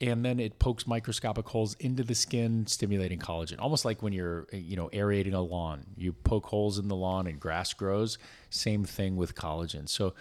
and 0.00 0.24
then 0.24 0.38
it 0.38 0.58
pokes 0.58 0.86
microscopic 0.86 1.46
holes 1.46 1.74
into 1.80 2.02
the 2.02 2.14
skin, 2.14 2.66
stimulating 2.66 3.18
collagen. 3.18 3.56
Almost 3.58 3.84
like 3.84 4.02
when 4.02 4.12
you're, 4.12 4.46
you 4.52 4.76
know, 4.76 4.88
aerating 4.92 5.34
a 5.34 5.40
lawn. 5.40 5.84
You 5.96 6.12
poke 6.12 6.46
holes 6.46 6.78
in 6.78 6.88
the 6.88 6.96
lawn 6.96 7.26
and 7.26 7.40
grass 7.40 7.72
grows. 7.74 8.18
Same 8.50 8.84
thing 8.84 9.16
with 9.16 9.34
collagen. 9.34 9.88
So, 9.88 10.14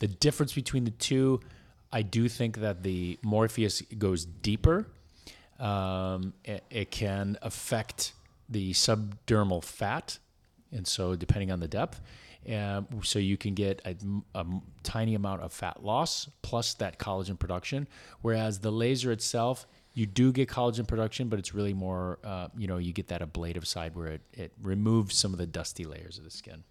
the 0.00 0.08
difference 0.08 0.52
between 0.52 0.84
the 0.84 0.90
two, 0.90 1.40
I 1.92 2.02
do 2.02 2.28
think 2.28 2.58
that 2.58 2.82
the 2.82 3.18
Morpheus 3.22 3.82
goes 3.96 4.24
deeper. 4.24 4.86
Um, 5.60 6.34
it, 6.44 6.64
it 6.68 6.90
can 6.90 7.38
affect 7.40 8.12
the 8.48 8.72
subdermal 8.72 9.62
fat, 9.62 10.18
and 10.72 10.86
so 10.86 11.14
depending 11.14 11.50
on 11.52 11.60
the 11.60 11.68
depth 11.68 12.00
uh, 12.50 12.82
so 13.02 13.18
you 13.18 13.36
can 13.36 13.54
get 13.54 13.80
a, 13.84 13.96
a, 14.34 14.46
tiny 14.82 15.14
amount 15.14 15.42
of 15.42 15.52
fat 15.52 15.82
loss 15.84 16.28
plus 16.42 16.74
that 16.74 16.98
collagen 16.98 17.38
production. 17.38 17.86
Whereas 18.22 18.60
the 18.60 18.70
laser 18.70 19.12
itself, 19.12 19.66
you 19.94 20.06
do 20.06 20.32
get 20.32 20.48
collagen 20.48 20.86
production, 20.86 21.28
but 21.28 21.38
it's 21.38 21.54
really 21.54 21.72
more, 21.72 22.18
uh, 22.24 22.48
you 22.56 22.66
know, 22.66 22.78
you 22.78 22.92
get 22.92 23.08
that 23.08 23.22
ablative 23.22 23.66
side 23.66 23.94
where 23.94 24.08
it, 24.08 24.22
it 24.32 24.52
removes 24.62 25.16
some 25.16 25.32
of 25.32 25.38
the 25.38 25.46
dusty 25.46 25.84
layers 25.84 26.18
of 26.18 26.24
the 26.24 26.30
skin. 26.30 26.64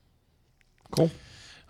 Cool. 0.92 1.10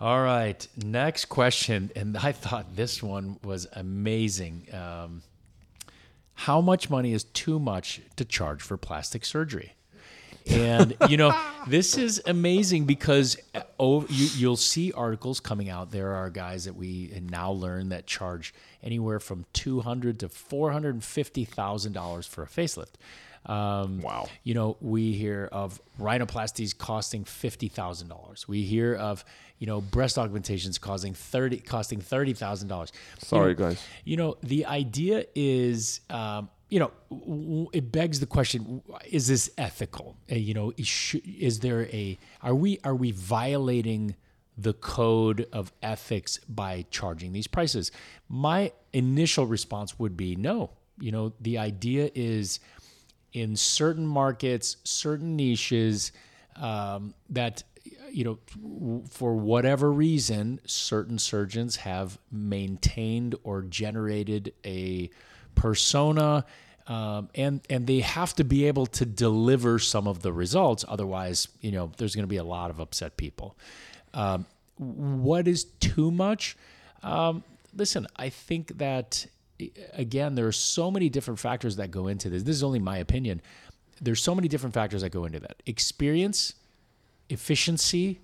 All 0.01 0.21
right, 0.21 0.67
next 0.75 1.25
question, 1.25 1.91
and 1.95 2.17
I 2.17 2.31
thought 2.31 2.75
this 2.75 3.01
one 3.01 3.39
was 3.43 3.67
amazing. 3.73 4.67
Um, 4.73 5.21
how 6.33 6.59
much 6.59 6.89
money 6.89 7.13
is 7.13 7.23
too 7.23 7.59
much 7.59 8.01
to 8.15 8.25
charge 8.25 8.61
for 8.61 8.75
plastic 8.75 9.23
surgery? 9.23 9.75
And 10.47 10.95
you 11.09 11.17
know, 11.17 11.37
this 11.67 11.97
is 11.97 12.21
amazing 12.25 12.85
because 12.85 13.37
oh, 13.79 14.05
you, 14.09 14.27
you'll 14.35 14.57
see 14.57 14.91
articles 14.91 15.39
coming 15.39 15.69
out. 15.69 15.91
There 15.91 16.13
are 16.13 16.29
guys 16.29 16.65
that 16.65 16.75
we 16.75 17.21
now 17.29 17.51
learn 17.51 17.89
that 17.89 18.07
charge 18.07 18.53
anywhere 18.81 19.19
from 19.19 19.45
two 19.53 19.81
hundred 19.81 20.19
to 20.19 20.29
four 20.29 20.71
hundred 20.71 20.95
and 20.95 21.03
fifty 21.03 21.45
thousand 21.45 21.93
dollars 21.93 22.25
for 22.25 22.43
a 22.43 22.47
facelift. 22.47 22.93
Um, 23.45 24.01
wow. 24.01 24.29
You 24.43 24.53
know, 24.53 24.77
we 24.79 25.13
hear 25.13 25.49
of 25.51 25.81
rhinoplasties 25.99 26.77
costing 26.77 27.25
fifty 27.25 27.67
thousand 27.67 28.07
dollars. 28.07 28.47
We 28.47 28.63
hear 28.63 28.95
of 28.95 29.25
you 29.59 29.67
know 29.67 29.81
breast 29.81 30.17
augmentations 30.17 30.77
costing 30.77 31.13
thirty 31.13 31.57
costing 31.57 31.99
thirty 31.99 32.33
thousand 32.33 32.69
dollars. 32.69 32.91
Sorry, 33.19 33.51
you 33.51 33.57
know, 33.57 33.65
guys. 33.69 33.85
You 34.05 34.17
know, 34.17 34.37
the 34.41 34.65
idea 34.65 35.25
is. 35.35 36.01
Um, 36.09 36.49
you 36.73 36.79
know, 36.79 37.69
it 37.71 37.91
begs 37.91 38.19
the 38.19 38.25
question: 38.25 38.81
Is 39.05 39.27
this 39.27 39.51
ethical? 39.59 40.17
Uh, 40.31 40.33
you 40.33 40.55
know, 40.55 40.73
is, 40.75 41.15
is 41.23 41.59
there 41.59 41.83
a 41.83 42.17
are 42.41 42.55
we 42.55 42.79
are 42.83 42.95
we 42.95 43.11
violating 43.11 44.15
the 44.57 44.73
code 44.73 45.47
of 45.53 45.71
ethics 45.83 46.39
by 46.49 46.83
charging 46.89 47.31
these 47.31 47.45
prices? 47.45 47.91
My 48.27 48.71
initial 48.91 49.45
response 49.45 49.99
would 49.99 50.17
be 50.17 50.35
no. 50.35 50.71
You 50.99 51.11
know, 51.11 51.33
the 51.39 51.59
idea 51.59 52.09
is 52.15 52.59
in 53.33 53.55
certain 53.55 54.07
markets, 54.07 54.77
certain 54.83 55.35
niches, 55.35 56.11
um, 56.55 57.13
that 57.29 57.61
you 58.11 58.23
know, 58.23 59.03
for 59.11 59.35
whatever 59.35 59.91
reason, 59.91 60.59
certain 60.65 61.19
surgeons 61.19 61.75
have 61.75 62.17
maintained 62.31 63.35
or 63.43 63.61
generated 63.61 64.53
a 64.65 65.11
persona 65.55 66.45
um, 66.87 67.29
and 67.35 67.61
and 67.69 67.87
they 67.87 67.99
have 67.99 68.33
to 68.35 68.43
be 68.43 68.67
able 68.67 68.85
to 68.87 69.05
deliver 69.05 69.79
some 69.79 70.07
of 70.07 70.21
the 70.21 70.33
results. 70.33 70.83
Otherwise, 70.87 71.47
you 71.61 71.71
know, 71.71 71.91
there's 71.97 72.15
going 72.15 72.23
to 72.23 72.29
be 72.29 72.37
a 72.37 72.43
lot 72.43 72.69
of 72.69 72.79
upset 72.79 73.15
people. 73.15 73.57
Um, 74.13 74.45
what 74.77 75.47
is 75.47 75.63
too 75.63 76.11
much? 76.11 76.57
Um, 77.01 77.43
listen, 77.73 78.07
I 78.17 78.29
think 78.29 78.77
that 78.79 79.25
again, 79.93 80.35
there 80.35 80.47
are 80.47 80.51
so 80.51 80.91
many 80.91 81.09
different 81.09 81.39
factors 81.39 81.77
that 81.77 81.89
go 81.89 82.07
into 82.07 82.29
this. 82.29 82.43
This 82.43 82.57
is 82.57 82.63
only 82.63 82.79
my 82.79 82.97
opinion. 82.97 83.41
There's 84.01 84.21
so 84.21 84.35
many 84.35 84.47
different 84.47 84.73
factors 84.73 85.03
that 85.03 85.11
go 85.11 85.23
into 85.23 85.39
that. 85.39 85.63
Experience, 85.65 86.55
efficiency, 87.29 88.19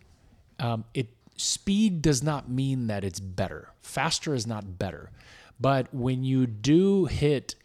um, 0.59 0.83
it 0.93 1.07
speed 1.37 2.01
does 2.01 2.21
not 2.21 2.49
mean 2.49 2.87
that 2.87 3.05
it's 3.05 3.21
better. 3.21 3.69
Faster 3.81 4.33
is 4.33 4.45
not 4.45 4.77
better. 4.77 5.11
But 5.59 5.93
when 5.93 6.23
you 6.23 6.47
do 6.47 7.05
hit 7.05 7.55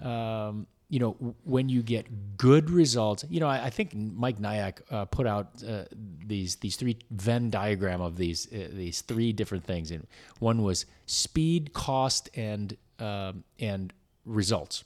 um, 0.00 0.66
you 0.90 0.98
know, 0.98 1.12
when 1.44 1.68
you 1.68 1.82
get 1.82 2.36
good 2.36 2.68
results, 2.68 3.24
you 3.30 3.38
know, 3.38 3.46
I, 3.46 3.66
I 3.66 3.70
think 3.70 3.94
Mike 3.94 4.40
Nyack 4.40 4.82
uh, 4.90 5.04
put 5.04 5.24
out 5.24 5.62
uh, 5.66 5.84
these 6.26 6.56
these 6.56 6.74
three 6.74 6.98
Venn 7.12 7.48
diagram 7.48 8.00
of 8.00 8.16
these 8.16 8.52
uh, 8.52 8.68
these 8.72 9.00
three 9.00 9.32
different 9.32 9.64
things, 9.64 9.92
and 9.92 10.04
one 10.40 10.62
was 10.62 10.86
speed, 11.06 11.72
cost, 11.72 12.28
and 12.34 12.76
um, 12.98 13.44
and 13.60 13.92
results. 14.26 14.82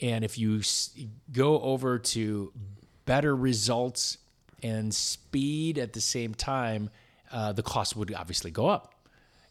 And 0.00 0.24
if 0.24 0.38
you 0.38 0.58
s- 0.58 0.96
go 1.32 1.60
over 1.60 1.98
to 1.98 2.52
better 3.04 3.34
results 3.34 4.18
and 4.62 4.94
speed 4.94 5.76
at 5.76 5.92
the 5.92 6.00
same 6.00 6.34
time, 6.34 6.88
uh, 7.32 7.52
the 7.52 7.64
cost 7.64 7.96
would 7.96 8.14
obviously 8.14 8.52
go 8.52 8.68
up. 8.68 8.91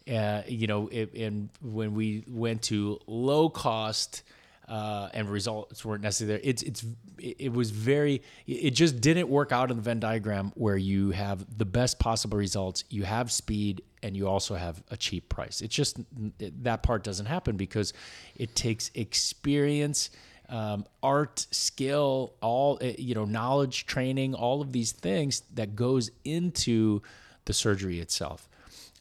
Uh, 0.10 0.42
you 0.48 0.68
know, 0.68 0.88
it, 0.88 1.14
and 1.14 1.50
when 1.62 1.94
we 1.94 2.24
went 2.28 2.64
to 2.64 3.00
low 3.06 3.50
cost 3.50 4.24
uh, 4.68 5.10
and 5.14 5.30
results 5.30 5.86
weren't 5.86 6.02
necessarily 6.02 6.38
there, 6.38 6.50
it's 6.50 6.64
it's 6.64 6.86
it 7.20 7.54
was 7.54 7.70
very 7.70 8.22
it 8.48 8.72
just 8.72 9.00
didn't 9.00 9.28
work 9.28 9.52
out 9.52 9.70
in 9.70 9.78
the 9.78 9.84
Venn 9.84 10.00
diagram 10.00 10.52
where 10.56 10.78
you 10.78 11.12
have 11.12 11.46
the 11.58 11.66
best 11.66 12.00
possible 12.00 12.38
results, 12.38 12.84
you 12.90 13.04
have 13.04 13.32
speed, 13.32 13.84
and 14.02 14.18
you 14.18 14.28
also 14.28 14.56
have 14.56 14.82
a 14.90 14.98
cheap 14.98 15.30
price. 15.30 15.62
It's 15.62 15.76
just 15.76 15.98
that 16.40 16.84
part 16.84 17.04
doesn't 17.04 17.28
happen 17.28 17.58
because 17.58 17.94
it 18.36 18.56
takes 18.56 18.90
experience. 18.96 20.10
Um, 20.50 20.86
art, 21.02 21.48
skill, 21.52 22.34
all 22.42 22.78
eh, 22.82 22.96
you 22.98 23.16
know, 23.16 23.24
knowledge, 23.24 23.86
training, 23.86 24.34
all 24.34 24.62
of 24.62 24.74
these 24.74 24.92
things 24.92 25.44
that 25.54 25.76
goes 25.76 26.12
into 26.26 27.02
the 27.46 27.54
surgery 27.54 28.00
itself. 28.00 28.50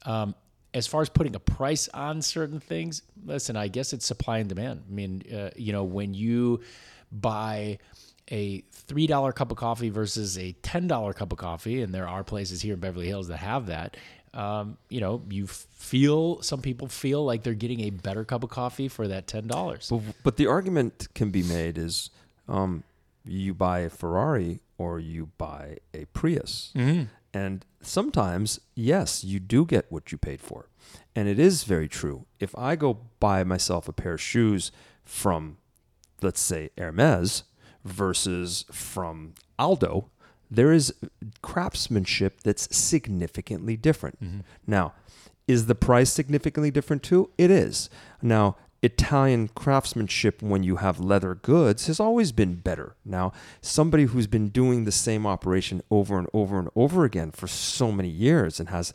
Um, 0.04 0.35
as 0.73 0.87
far 0.87 1.03
as 1.03 1.09
putting 1.09 1.35
a 1.35 1.41
price 1.41 1.89
on 1.89 2.23
certain 2.23 2.61
things, 2.61 3.03
listen, 3.25 3.57
I 3.57 3.69
guess 3.69 3.93
it's 3.93 4.07
supply 4.07 4.39
and 4.39 4.49
demand. 4.49 4.83
I 4.89 4.93
mean, 4.93 5.23
uh, 5.33 5.50
you 5.57 5.73
know, 5.73 5.85
when 5.85 6.15
you 6.15 6.61
buy 7.11 7.79
a 8.31 8.61
three 8.73 9.07
dollar 9.07 9.33
cup 9.33 9.50
of 9.50 9.57
coffee 9.57 9.91
versus 9.91 10.39
a 10.39 10.53
ten 10.62 10.87
dollar 10.87 11.12
cup 11.12 11.33
of 11.33 11.39
coffee, 11.39 11.83
and 11.83 11.93
there 11.93 12.09
are 12.09 12.23
places 12.23 12.62
here 12.62 12.75
in 12.75 12.81
Beverly 12.81 13.07
Hills 13.07 13.29
that 13.29 13.39
have 13.39 13.67
that. 13.67 13.97
Um, 14.33 14.79
you 14.89 15.00
know, 15.00 15.23
you 15.29 15.49
feel 15.49 16.41
some 16.43 16.62
people 16.62 16.87
feel 16.87 17.25
like 17.25 17.43
they're 17.43 17.55
getting 17.55 17.81
a 17.81 17.91
better 17.91 18.25
cup 18.25 18.45
of 18.45 18.50
coffee 18.50 18.87
for 18.87 19.09
that 19.09 19.27
ten 19.27 19.49
dollars. 19.49 19.89
But, 19.91 20.03
but 20.23 20.37
the 20.37 20.47
argument 20.47 21.09
can 21.15 21.31
be 21.31 21.43
made 21.43 21.77
is 21.77 22.11
um, 22.49 22.85
you 23.25 23.55
buy 23.55 23.81
a 23.81 23.91
Ferrari 23.91 24.61
or 24.79 25.00
you 25.00 25.31
buy 25.37 25.79
a 25.93 26.05
Prius. 26.07 26.73
And 27.32 27.64
sometimes, 27.80 28.60
yes, 28.75 29.25
you 29.25 29.38
do 29.38 29.64
get 29.64 29.90
what 29.90 30.12
you 30.12 30.18
paid 30.18 30.40
for. 30.40 30.68
And 31.14 31.28
it 31.28 31.38
is 31.38 31.64
very 31.64 31.88
true. 31.88 32.26
If 32.38 32.56
I 32.56 32.76
go 32.76 32.99
buy 33.20 33.44
myself 33.44 33.88
a 33.88 33.92
pair 33.92 34.14
of 34.14 34.20
shoes 34.20 34.72
from, 35.04 35.58
let's 36.22 36.40
say, 36.40 36.70
Hermes 36.76 37.44
versus 37.84 38.64
from 38.70 39.34
Aldo, 39.58 40.10
there 40.50 40.72
is 40.72 40.92
craftsmanship 41.42 42.40
that's 42.42 42.75
significantly 42.76 43.76
different. 43.76 44.20
Mm-hmm. 44.22 44.40
Now, 44.66 44.94
is 45.46 45.66
the 45.66 45.75
price 45.75 46.12
significantly 46.12 46.70
different 46.70 47.02
too? 47.02 47.30
It 47.38 47.50
is. 47.50 47.88
Now, 48.22 48.56
Italian 48.82 49.49
craftsmanship 49.49 50.42
when 50.42 50.62
you 50.62 50.76
have 50.76 51.00
leather 51.00 51.34
goods 51.34 51.87
has 51.87 52.00
always 52.00 52.32
been 52.32 52.54
better. 52.54 52.96
Now, 53.04 53.32
somebody 53.60 54.04
who's 54.04 54.26
been 54.26 54.49
doing 54.49 54.84
the 54.84 54.92
same 54.92 55.26
operation 55.26 55.82
over 55.90 56.18
and 56.18 56.28
over 56.32 56.58
and 56.58 56.68
over 56.75 57.04
again 57.04 57.30
for 57.30 57.46
so 57.46 57.92
many 57.92 58.08
years 58.08 58.58
and 58.58 58.70
has 58.70 58.94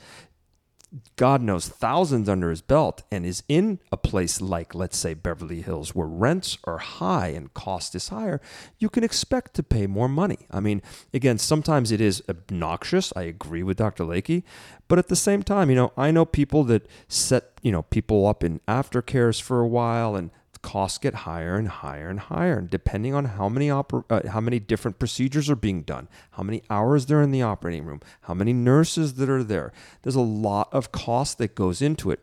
God 1.16 1.42
knows 1.42 1.68
thousands 1.68 2.30
under 2.30 2.50
his 2.50 2.62
belt 2.62 3.04
and 3.12 3.26
is 3.26 3.44
in 3.48 3.80
a 3.92 3.98
place 3.98 4.42
like, 4.42 4.74
let's 4.74 4.98
say, 4.98 5.14
Beverly 5.14 5.62
Hills, 5.62 5.94
where 5.94 6.08
rents 6.08 6.58
are 6.64 6.78
high 6.78 7.28
and 7.28 7.54
cost 7.54 7.96
is 7.96 8.10
higher, 8.10 8.40
you 8.80 8.90
can 8.90 9.04
expect 9.04 9.54
to 9.56 9.64
pay 9.64 9.88
more 9.88 10.08
money. 10.08 10.48
I 10.52 10.60
mean, 10.60 10.82
again, 11.14 11.38
sometimes 11.38 11.92
it 11.92 12.02
is 12.02 12.24
obnoxious. 12.30 13.12
I 13.16 13.24
agree 13.24 13.64
with 13.64 13.78
Dr. 13.78 14.04
Layke. 14.04 14.44
But 14.88 15.00
at 15.00 15.08
the 15.08 15.16
same 15.16 15.44
time, 15.44 15.70
you 15.70 15.76
know, 15.76 15.92
I 15.98 16.12
know 16.12 16.26
people 16.26 16.64
that 16.66 16.88
set, 17.08 17.52
you 17.62 17.72
know, 17.72 17.84
people 17.84 18.28
up 18.28 18.44
in 18.44 18.60
aftercares 18.68 19.42
for 19.42 19.60
a 19.60 19.68
while 19.68 20.16
and 20.16 20.30
costs 20.66 20.98
get 20.98 21.14
higher 21.14 21.58
and 21.58 21.68
higher 21.68 22.10
and 22.10 22.20
higher 22.22 22.58
and 22.58 22.72
depending 22.72 23.14
on 23.14 23.26
how 23.26 23.48
many 23.48 23.68
oper- 23.68 24.04
uh, 24.10 24.28
how 24.32 24.42
many 24.42 24.60
different 24.60 24.98
procedures 24.98 25.48
are 25.48 25.56
being 25.56 25.84
done 25.84 26.08
how 26.32 26.42
many 26.42 26.64
hours 26.72 27.06
they're 27.06 27.22
in 27.22 27.30
the 27.30 27.44
operating 27.44 27.86
room 27.86 28.02
how 28.22 28.34
many 28.34 28.52
nurses 28.52 29.14
that 29.14 29.30
are 29.30 29.44
there. 29.44 29.72
There's 30.02 30.16
a 30.16 30.22
lot 30.22 30.70
of 30.74 30.92
cost 30.92 31.38
that 31.38 31.54
goes 31.54 31.84
into 31.84 32.10
it. 32.10 32.20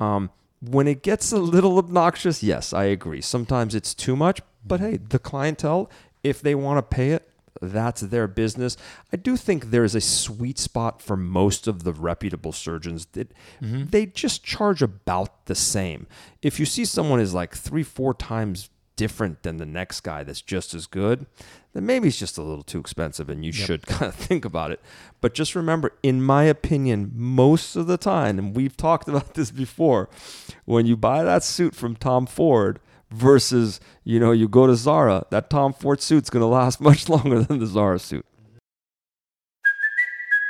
Um, 0.00 0.30
when 0.62 0.88
it 0.88 1.02
gets 1.02 1.32
a 1.32 1.38
little 1.38 1.76
obnoxious 1.76 2.42
yes 2.42 2.72
i 2.72 2.84
agree. 2.84 3.20
Sometimes 3.20 3.74
it's 3.74 3.92
too 3.92 4.16
much 4.16 4.40
but 4.66 4.80
hey 4.80 4.96
the 4.96 5.18
clientele 5.18 5.90
if 6.24 6.40
they 6.40 6.54
want 6.54 6.78
to 6.78 6.96
pay 6.96 7.10
it 7.10 7.28
that's 7.62 8.00
their 8.00 8.26
business. 8.26 8.76
I 9.12 9.16
do 9.16 9.36
think 9.36 9.70
there's 9.70 9.94
a 9.94 10.00
sweet 10.00 10.58
spot 10.58 11.00
for 11.00 11.16
most 11.16 11.66
of 11.66 11.84
the 11.84 11.92
reputable 11.92 12.52
surgeons 12.52 13.06
that 13.12 13.32
mm-hmm. 13.60 13.84
they 13.86 14.06
just 14.06 14.44
charge 14.44 14.82
about 14.82 15.46
the 15.46 15.54
same. 15.54 16.06
If 16.42 16.58
you 16.58 16.66
see 16.66 16.84
someone 16.84 17.20
is 17.20 17.34
like 17.34 17.54
three, 17.54 17.82
four 17.82 18.14
times 18.14 18.70
different 18.96 19.42
than 19.42 19.56
the 19.56 19.66
next 19.66 20.00
guy 20.02 20.22
that's 20.22 20.42
just 20.42 20.74
as 20.74 20.86
good, 20.86 21.26
then 21.72 21.86
maybe 21.86 22.08
it's 22.08 22.18
just 22.18 22.38
a 22.38 22.42
little 22.42 22.62
too 22.62 22.78
expensive 22.78 23.30
and 23.30 23.44
you 23.44 23.52
should 23.52 23.86
kind 23.86 24.08
of 24.08 24.14
think 24.14 24.44
about 24.44 24.70
it. 24.70 24.80
But 25.20 25.34
just 25.34 25.54
remember, 25.54 25.92
in 26.02 26.22
my 26.22 26.44
opinion, 26.44 27.12
most 27.14 27.76
of 27.76 27.86
the 27.86 27.96
time, 27.96 28.38
and 28.38 28.54
we've 28.54 28.76
talked 28.76 29.08
about 29.08 29.34
this 29.34 29.50
before, 29.50 30.08
when 30.64 30.86
you 30.86 30.96
buy 30.96 31.24
that 31.24 31.42
suit 31.42 31.74
from 31.74 31.96
Tom 31.96 32.26
Ford, 32.26 32.80
versus 33.12 33.80
you 34.04 34.18
know 34.18 34.32
you 34.32 34.48
go 34.48 34.66
to 34.66 34.74
Zara, 34.74 35.24
that 35.30 35.50
Tom 35.50 35.72
Ford 35.72 36.00
suit's 36.00 36.30
going 36.30 36.42
to 36.42 36.46
last 36.46 36.80
much 36.88 37.08
longer 37.08 37.42
than 37.42 37.58
the 37.58 37.66
Zara 37.66 37.98
suit. 37.98 38.26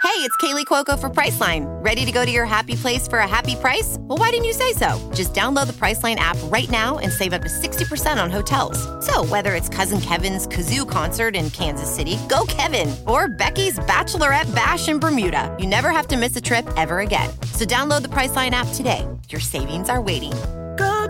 Hey, 0.03 0.19
it's 0.19 0.37
Kaley 0.39 0.67
Cuoco 0.67 0.99
for 0.99 1.09
Priceline. 1.09 1.65
Ready 1.83 2.05
to 2.05 2.11
go 2.13 2.25
to 2.25 2.31
your 2.31 2.45
happy 2.45 2.75
place 2.75 3.07
for 3.07 3.21
a 3.21 3.27
happy 3.27 3.55
price? 3.55 3.97
Well, 4.01 4.19
why 4.19 4.31
didn't 4.31 4.47
you 4.47 4.53
say 4.53 4.73
so? 4.73 5.11
Just 5.15 5.33
download 5.33 5.69
the 5.69 5.73
Priceline 5.73 6.17
app 6.17 6.37
right 6.45 6.69
now 6.71 6.99
and 6.99 7.11
save 7.11 7.33
up 7.33 7.43
to 7.43 7.49
60% 7.49 8.23
on 8.23 8.29
hotels. 8.29 8.79
So, 9.07 9.25
whether 9.25 9.55
it's 9.55 9.69
Cousin 9.69 10.01
Kevin's 10.01 10.47
Kazoo 10.49 10.89
concert 10.89 11.37
in 11.37 11.51
Kansas 11.51 11.89
City, 11.89 12.19
go 12.29 12.45
Kevin, 12.49 12.95
or 13.07 13.29
Becky's 13.29 13.79
Bachelorette 13.79 14.53
Bash 14.55 14.89
in 14.89 14.99
Bermuda, 14.99 15.57
you 15.59 15.67
never 15.67 15.91
have 15.91 16.09
to 16.09 16.17
miss 16.17 16.37
a 16.37 16.41
trip 16.41 16.69
ever 16.77 16.99
again. 16.99 17.31
So, 17.55 17.65
download 17.65 18.03
the 18.03 18.09
Priceline 18.09 18.51
app 18.51 18.69
today. 18.75 19.07
Your 19.31 19.41
savings 19.41 19.89
are 19.89 20.03
waiting. 20.03 20.33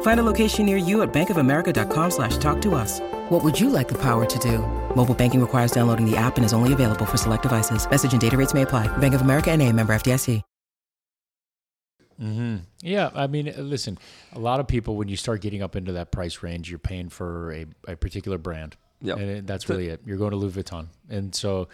Find 0.00 0.18
a 0.18 0.24
location 0.24 0.66
near 0.66 0.76
you 0.76 1.02
at 1.02 1.12
bankofamerica.com 1.12 2.10
slash 2.10 2.36
talk 2.38 2.60
to 2.62 2.74
us. 2.74 2.98
What 3.28 3.44
would 3.44 3.60
you 3.60 3.70
like 3.70 3.86
the 3.86 3.98
power 3.98 4.26
to 4.26 4.38
do? 4.40 4.58
Mobile 4.96 5.14
banking 5.14 5.40
requires 5.40 5.70
downloading 5.70 6.10
the 6.10 6.16
app 6.16 6.36
and 6.38 6.44
is 6.44 6.52
only 6.52 6.72
available 6.72 7.06
for 7.06 7.16
select 7.16 7.44
devices. 7.44 7.88
Message 7.88 8.10
and 8.10 8.20
data 8.20 8.36
rates 8.36 8.54
may 8.54 8.62
apply. 8.62 8.88
Bank 8.98 9.14
of 9.14 9.20
America 9.20 9.52
and 9.52 9.62
a 9.62 9.72
member 9.72 9.94
FDIC. 9.94 10.42
Yeah, 12.82 13.10
I 13.14 13.26
mean, 13.28 13.48
uh, 13.48 13.60
listen, 13.60 13.98
a 14.32 14.38
lot 14.38 14.60
of 14.60 14.66
people 14.66 14.96
when 14.96 15.08
you 15.08 15.16
start 15.16 15.40
getting 15.40 15.62
up 15.62 15.76
into 15.76 15.92
that 15.92 16.10
price 16.10 16.42
range, 16.42 16.68
you're 16.68 16.78
paying 16.78 17.08
for 17.08 17.52
a, 17.52 17.66
a 17.86 17.96
particular 17.96 18.38
brand. 18.38 18.76
Yep. 19.00 19.18
and 19.18 19.46
that's 19.46 19.68
really 19.68 19.86
it. 19.88 20.00
You're 20.04 20.16
going 20.16 20.32
to 20.32 20.36
Louis 20.36 20.50
Vuitton, 20.50 20.88
and 21.08 21.32
so 21.32 21.68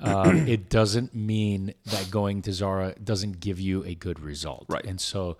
uh, 0.00 0.30
it 0.46 0.70
doesn't 0.70 1.12
mean 1.12 1.74
that 1.86 2.08
going 2.08 2.42
to 2.42 2.52
Zara 2.52 2.94
doesn't 3.02 3.40
give 3.40 3.58
you 3.58 3.82
a 3.84 3.96
good 3.96 4.20
result. 4.20 4.66
Right. 4.68 4.84
and 4.84 5.00
so. 5.00 5.38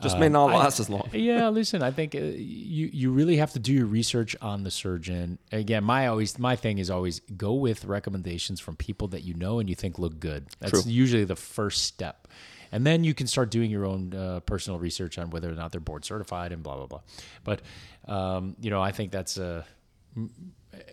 Just 0.00 0.16
uh, 0.16 0.20
may 0.20 0.28
not 0.28 0.50
I- 0.50 0.56
last 0.56 0.80
as 0.80 0.88
long. 0.88 1.08
yeah, 1.12 1.48
listen, 1.48 1.82
I 1.82 1.90
think 1.90 2.14
uh, 2.14 2.18
you 2.18 2.90
you 2.92 3.10
really 3.10 3.36
have 3.36 3.52
to 3.52 3.58
do 3.58 3.72
your 3.72 3.86
research 3.86 4.34
on 4.40 4.64
the 4.64 4.70
surgeon. 4.70 5.38
Again, 5.52 5.84
my 5.84 6.06
always 6.06 6.38
my 6.38 6.56
thing 6.56 6.78
is 6.78 6.90
always 6.90 7.20
go 7.36 7.54
with 7.54 7.84
recommendations 7.84 8.60
from 8.60 8.76
people 8.76 9.08
that 9.08 9.22
you 9.22 9.34
know 9.34 9.58
and 9.58 9.68
you 9.68 9.74
think 9.74 9.98
look 9.98 10.18
good. 10.20 10.46
That's 10.58 10.82
True. 10.82 10.90
usually 10.90 11.24
the 11.24 11.36
first 11.36 11.84
step. 11.84 12.28
And 12.72 12.86
then 12.86 13.02
you 13.02 13.14
can 13.14 13.26
start 13.26 13.50
doing 13.50 13.68
your 13.68 13.84
own 13.84 14.14
uh, 14.14 14.40
personal 14.40 14.78
research 14.78 15.18
on 15.18 15.30
whether 15.30 15.50
or 15.50 15.56
not 15.56 15.72
they're 15.72 15.80
board 15.80 16.04
certified 16.04 16.52
and 16.52 16.62
blah 16.62 16.76
blah 16.76 16.86
blah. 16.86 17.00
But 17.44 17.62
um, 18.06 18.56
you 18.60 18.70
know, 18.70 18.80
I 18.80 18.92
think 18.92 19.10
that's 19.10 19.36
a 19.38 19.64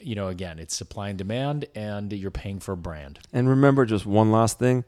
you 0.01 0.15
know, 0.15 0.27
again, 0.27 0.59
it's 0.59 0.75
supply 0.75 1.09
and 1.09 1.17
demand, 1.17 1.65
and 1.75 2.11
you're 2.11 2.31
paying 2.31 2.59
for 2.59 2.73
a 2.73 2.77
brand. 2.77 3.19
And 3.33 3.49
remember, 3.49 3.85
just 3.85 4.05
one 4.05 4.31
last 4.31 4.59
thing: 4.59 4.85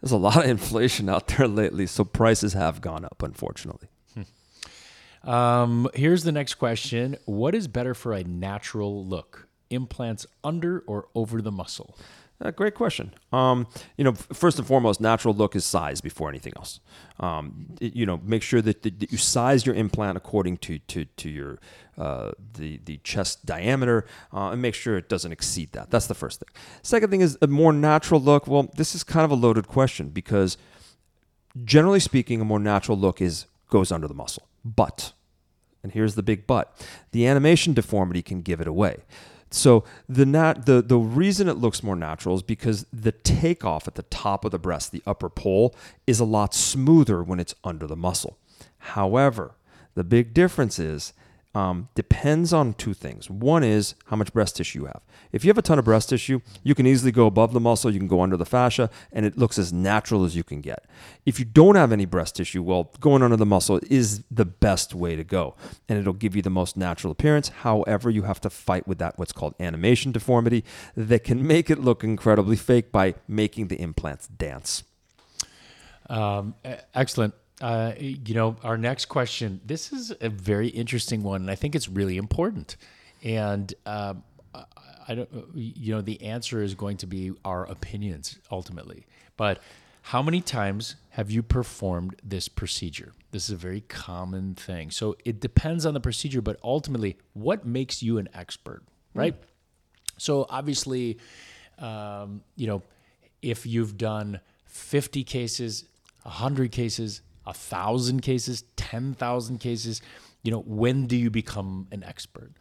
there's 0.00 0.12
a 0.12 0.16
lot 0.16 0.44
of 0.44 0.50
inflation 0.50 1.08
out 1.08 1.26
there 1.28 1.48
lately, 1.48 1.86
so 1.86 2.04
prices 2.04 2.52
have 2.52 2.80
gone 2.80 3.04
up, 3.04 3.22
unfortunately. 3.22 3.88
Um, 5.24 5.88
here's 5.94 6.22
the 6.22 6.32
next 6.32 6.54
question: 6.54 7.16
What 7.24 7.54
is 7.54 7.68
better 7.68 7.94
for 7.94 8.12
a 8.12 8.24
natural 8.24 9.04
look? 9.04 9.48
Implants 9.70 10.26
under 10.42 10.80
or 10.86 11.08
over 11.14 11.42
the 11.42 11.52
muscle? 11.52 11.96
Uh, 12.40 12.52
great 12.52 12.74
question. 12.76 13.12
Um, 13.32 13.66
you 13.96 14.04
know, 14.04 14.12
first 14.12 14.58
and 14.58 14.66
foremost, 14.66 15.00
natural 15.00 15.34
look 15.34 15.56
is 15.56 15.64
size 15.64 16.00
before 16.00 16.28
anything 16.28 16.52
else. 16.56 16.78
Um, 17.18 17.66
it- 17.80 17.96
you 17.96 18.06
know, 18.06 18.20
make 18.22 18.42
sure 18.42 18.62
that, 18.62 18.82
that 18.84 19.10
you 19.10 19.18
size 19.18 19.66
your 19.66 19.74
implant 19.74 20.16
according 20.16 20.58
to 20.58 20.78
to, 20.78 21.04
to 21.04 21.28
your 21.28 21.58
uh, 21.96 22.30
the 22.54 22.80
the 22.84 22.98
chest 22.98 23.44
diameter, 23.44 24.06
uh, 24.32 24.50
and 24.50 24.62
make 24.62 24.74
sure 24.74 24.96
it 24.96 25.08
doesn't 25.08 25.32
exceed 25.32 25.72
that. 25.72 25.90
That's 25.90 26.06
the 26.06 26.14
first 26.14 26.38
thing. 26.38 26.48
Second 26.82 27.10
thing 27.10 27.22
is 27.22 27.36
a 27.42 27.48
more 27.48 27.72
natural 27.72 28.20
look. 28.20 28.46
Well, 28.46 28.70
this 28.76 28.94
is 28.94 29.02
kind 29.02 29.24
of 29.24 29.32
a 29.32 29.34
loaded 29.34 29.66
question 29.66 30.10
because 30.10 30.56
generally 31.64 32.00
speaking, 32.00 32.40
a 32.40 32.44
more 32.44 32.60
natural 32.60 32.96
look 32.96 33.20
is 33.20 33.46
goes 33.68 33.90
under 33.90 34.06
the 34.06 34.14
muscle, 34.14 34.44
but 34.64 35.12
and 35.82 35.90
here's 35.92 36.14
the 36.14 36.22
big 36.22 36.46
but 36.46 36.72
the 37.10 37.26
animation 37.26 37.72
deformity 37.74 38.22
can 38.22 38.42
give 38.42 38.60
it 38.60 38.68
away 38.68 38.98
so 39.50 39.84
the 40.08 40.26
nat 40.26 40.66
the 40.66 40.82
the 40.82 40.98
reason 40.98 41.48
it 41.48 41.54
looks 41.54 41.82
more 41.82 41.96
natural 41.96 42.34
is 42.36 42.42
because 42.42 42.86
the 42.92 43.12
takeoff 43.12 43.88
at 43.88 43.94
the 43.94 44.02
top 44.04 44.44
of 44.44 44.50
the 44.50 44.58
breast 44.58 44.92
the 44.92 45.02
upper 45.06 45.28
pole 45.28 45.74
is 46.06 46.20
a 46.20 46.24
lot 46.24 46.54
smoother 46.54 47.22
when 47.22 47.40
it's 47.40 47.54
under 47.64 47.86
the 47.86 47.96
muscle. 47.96 48.38
However 48.78 49.54
the 49.94 50.04
big 50.04 50.34
difference 50.34 50.78
is 50.78 51.12
um, 51.54 51.88
depends 51.94 52.52
on 52.52 52.74
two 52.74 52.94
things. 52.94 53.30
One 53.30 53.64
is 53.64 53.94
how 54.06 54.16
much 54.16 54.32
breast 54.32 54.56
tissue 54.56 54.80
you 54.80 54.84
have. 54.86 55.00
If 55.32 55.44
you 55.44 55.48
have 55.48 55.58
a 55.58 55.62
ton 55.62 55.78
of 55.78 55.84
breast 55.84 56.10
tissue, 56.10 56.40
you 56.62 56.74
can 56.74 56.86
easily 56.86 57.10
go 57.10 57.26
above 57.26 57.52
the 57.52 57.60
muscle, 57.60 57.90
you 57.90 57.98
can 57.98 58.08
go 58.08 58.20
under 58.20 58.36
the 58.36 58.44
fascia, 58.44 58.90
and 59.12 59.24
it 59.24 59.38
looks 59.38 59.58
as 59.58 59.72
natural 59.72 60.24
as 60.24 60.36
you 60.36 60.44
can 60.44 60.60
get. 60.60 60.86
If 61.24 61.38
you 61.38 61.44
don't 61.44 61.74
have 61.74 61.90
any 61.90 62.04
breast 62.04 62.36
tissue, 62.36 62.62
well, 62.62 62.92
going 63.00 63.22
under 63.22 63.36
the 63.36 63.46
muscle 63.46 63.80
is 63.90 64.22
the 64.30 64.44
best 64.44 64.94
way 64.94 65.16
to 65.16 65.24
go, 65.24 65.56
and 65.88 65.98
it'll 65.98 66.12
give 66.12 66.36
you 66.36 66.42
the 66.42 66.50
most 66.50 66.76
natural 66.76 67.10
appearance. 67.10 67.48
However, 67.48 68.10
you 68.10 68.22
have 68.22 68.40
to 68.42 68.50
fight 68.50 68.86
with 68.86 68.98
that 68.98 69.18
what's 69.18 69.32
called 69.32 69.54
animation 69.58 70.12
deformity 70.12 70.64
that 70.96 71.24
can 71.24 71.46
make 71.46 71.70
it 71.70 71.80
look 71.80 72.04
incredibly 72.04 72.56
fake 72.56 72.92
by 72.92 73.14
making 73.26 73.68
the 73.68 73.80
implants 73.80 74.28
dance. 74.28 74.84
Um, 76.08 76.54
excellent. 76.94 77.34
Uh, 77.60 77.92
you 77.98 78.34
know, 78.34 78.56
our 78.62 78.78
next 78.78 79.06
question. 79.06 79.60
This 79.64 79.92
is 79.92 80.12
a 80.20 80.28
very 80.28 80.68
interesting 80.68 81.22
one, 81.22 81.42
and 81.42 81.50
I 81.50 81.56
think 81.56 81.74
it's 81.74 81.88
really 81.88 82.16
important. 82.16 82.76
And 83.24 83.74
um, 83.84 84.22
I, 85.08 85.14
don't, 85.14 85.28
you 85.54 85.94
know, 85.94 86.00
the 86.00 86.22
answer 86.22 86.62
is 86.62 86.74
going 86.74 86.98
to 86.98 87.06
be 87.06 87.32
our 87.44 87.64
opinions 87.64 88.38
ultimately. 88.50 89.06
But 89.36 89.60
how 90.02 90.22
many 90.22 90.40
times 90.40 90.96
have 91.10 91.30
you 91.30 91.42
performed 91.42 92.16
this 92.22 92.48
procedure? 92.48 93.12
This 93.32 93.44
is 93.44 93.50
a 93.50 93.56
very 93.56 93.80
common 93.82 94.54
thing. 94.54 94.90
So 94.90 95.16
it 95.24 95.40
depends 95.40 95.84
on 95.84 95.94
the 95.94 96.00
procedure, 96.00 96.40
but 96.40 96.58
ultimately, 96.62 97.16
what 97.32 97.66
makes 97.66 98.02
you 98.02 98.18
an 98.18 98.28
expert, 98.34 98.82
right? 99.14 99.34
So 100.16 100.46
obviously, 100.48 101.18
um, 101.78 102.42
you 102.56 102.66
know, 102.66 102.82
if 103.42 103.66
you've 103.66 103.96
done 103.96 104.40
50 104.66 105.24
cases, 105.24 105.84
100 106.22 106.72
cases, 106.72 107.22
1,000 107.48 108.20
cases, 108.20 108.64
10,000 108.76 109.58
cases, 109.58 110.00
you 110.42 110.50
know, 110.50 110.60
when 110.60 111.06
do 111.06 111.16
you 111.16 111.30
become 111.30 111.88
an 111.90 112.04
expert? 112.04 112.52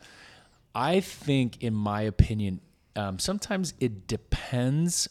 I 0.73 0.99
think, 0.99 1.63
in 1.63 1.73
my 1.73 2.01
opinion, 2.01 2.61
um, 2.95 3.19
sometimes 3.19 3.73
it 3.79 4.07
depends 4.07 5.07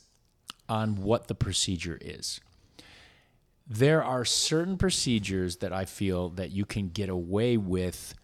on 0.68 0.96
what 0.96 1.28
the 1.28 1.34
procedure 1.34 1.98
is. 2.00 2.40
There 3.68 4.02
are 4.02 4.24
certain 4.24 4.76
procedures 4.76 5.56
that 5.56 5.72
I 5.72 5.84
feel 5.84 6.30
that 6.30 6.50
you 6.50 6.64
can 6.64 6.88
get 6.88 7.08
away 7.08 7.56
with 7.56 8.14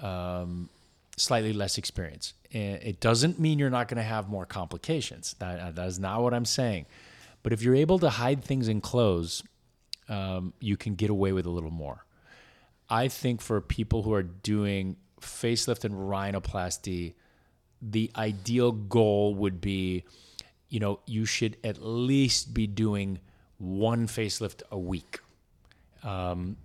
um, 0.00 0.68
slightly 1.16 1.52
less 1.52 1.78
experience. 1.78 2.34
It 2.50 3.00
doesn't 3.00 3.38
mean 3.38 3.58
you're 3.58 3.68
not 3.68 3.88
going 3.88 3.98
to 3.98 4.02
have 4.02 4.28
more 4.28 4.46
complications. 4.46 5.34
That, 5.38 5.76
that 5.76 5.86
is 5.86 5.98
not 5.98 6.22
what 6.22 6.32
I'm 6.32 6.46
saying. 6.46 6.86
But 7.42 7.52
if 7.52 7.62
you're 7.62 7.74
able 7.74 7.98
to 7.98 8.08
hide 8.08 8.42
things 8.42 8.68
in 8.68 8.80
clothes, 8.80 9.42
um, 10.08 10.52
you 10.60 10.76
can 10.76 10.94
get 10.94 11.10
away 11.10 11.32
with 11.32 11.46
a 11.46 11.50
little 11.50 11.70
more. 11.70 12.04
I 12.88 13.08
think 13.08 13.40
for 13.40 13.60
people 13.60 14.02
who 14.02 14.12
are 14.12 14.22
doing 14.22 14.96
facelift 15.20 15.84
and 15.84 15.94
rhinoplasty, 15.94 17.14
the 17.82 18.10
ideal 18.16 18.72
goal 18.72 19.34
would 19.34 19.60
be, 19.60 20.04
you 20.68 20.80
know, 20.80 21.00
you 21.06 21.24
should 21.24 21.56
at 21.64 21.82
least 21.82 22.54
be 22.54 22.66
doing 22.66 23.18
one 23.58 24.06
facelift 24.06 24.62
a 24.70 24.78
week. 24.78 25.20
Um, 26.06 26.56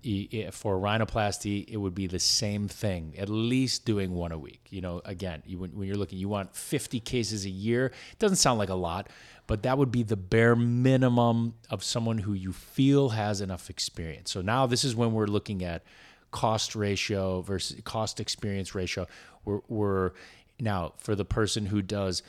for 0.52 0.78
rhinoplasty, 0.78 1.68
it 1.68 1.78
would 1.78 1.96
be 1.96 2.06
the 2.06 2.20
same 2.20 2.68
thing, 2.68 3.16
at 3.18 3.28
least 3.28 3.86
doing 3.86 4.14
one 4.14 4.32
a 4.32 4.38
week. 4.38 4.68
You 4.70 4.82
know, 4.82 5.02
again, 5.04 5.42
you, 5.48 5.58
when, 5.58 5.72
when 5.72 5.88
you're 5.88 5.98
looking, 5.98 6.20
you 6.20 6.30
want 6.30 6.56
50 6.56 7.00
cases 7.00 7.44
a 7.46 7.50
year. 7.50 7.88
It 7.88 8.20
doesn't 8.20 8.38
sound 8.38 8.60
like 8.60 8.70
a 8.70 8.76
lot, 8.76 9.10
but 9.48 9.64
that 9.64 9.80
would 9.80 9.92
be 9.92 10.04
the 10.04 10.16
bare 10.16 10.56
minimum 10.56 11.56
of 11.72 11.84
someone 11.84 12.20
who 12.20 12.34
you 12.34 12.54
feel 12.54 13.10
has 13.10 13.42
enough 13.42 13.72
experience. 13.72 14.30
So 14.30 14.42
now 14.44 14.68
this 14.68 14.84
is 14.84 14.96
when 14.96 15.12
we're 15.12 15.26
looking 15.26 15.64
at 15.64 15.82
cost 16.30 16.76
ratio 16.76 17.42
versus 17.42 17.82
cost 17.84 18.20
experience 18.20 18.76
ratio. 18.76 19.08
We're, 19.44 19.62
we're 19.68 20.12
now 20.60 20.94
for 20.98 21.16
the 21.16 21.26
person 21.26 21.66
who 21.66 21.82
does 21.82 22.22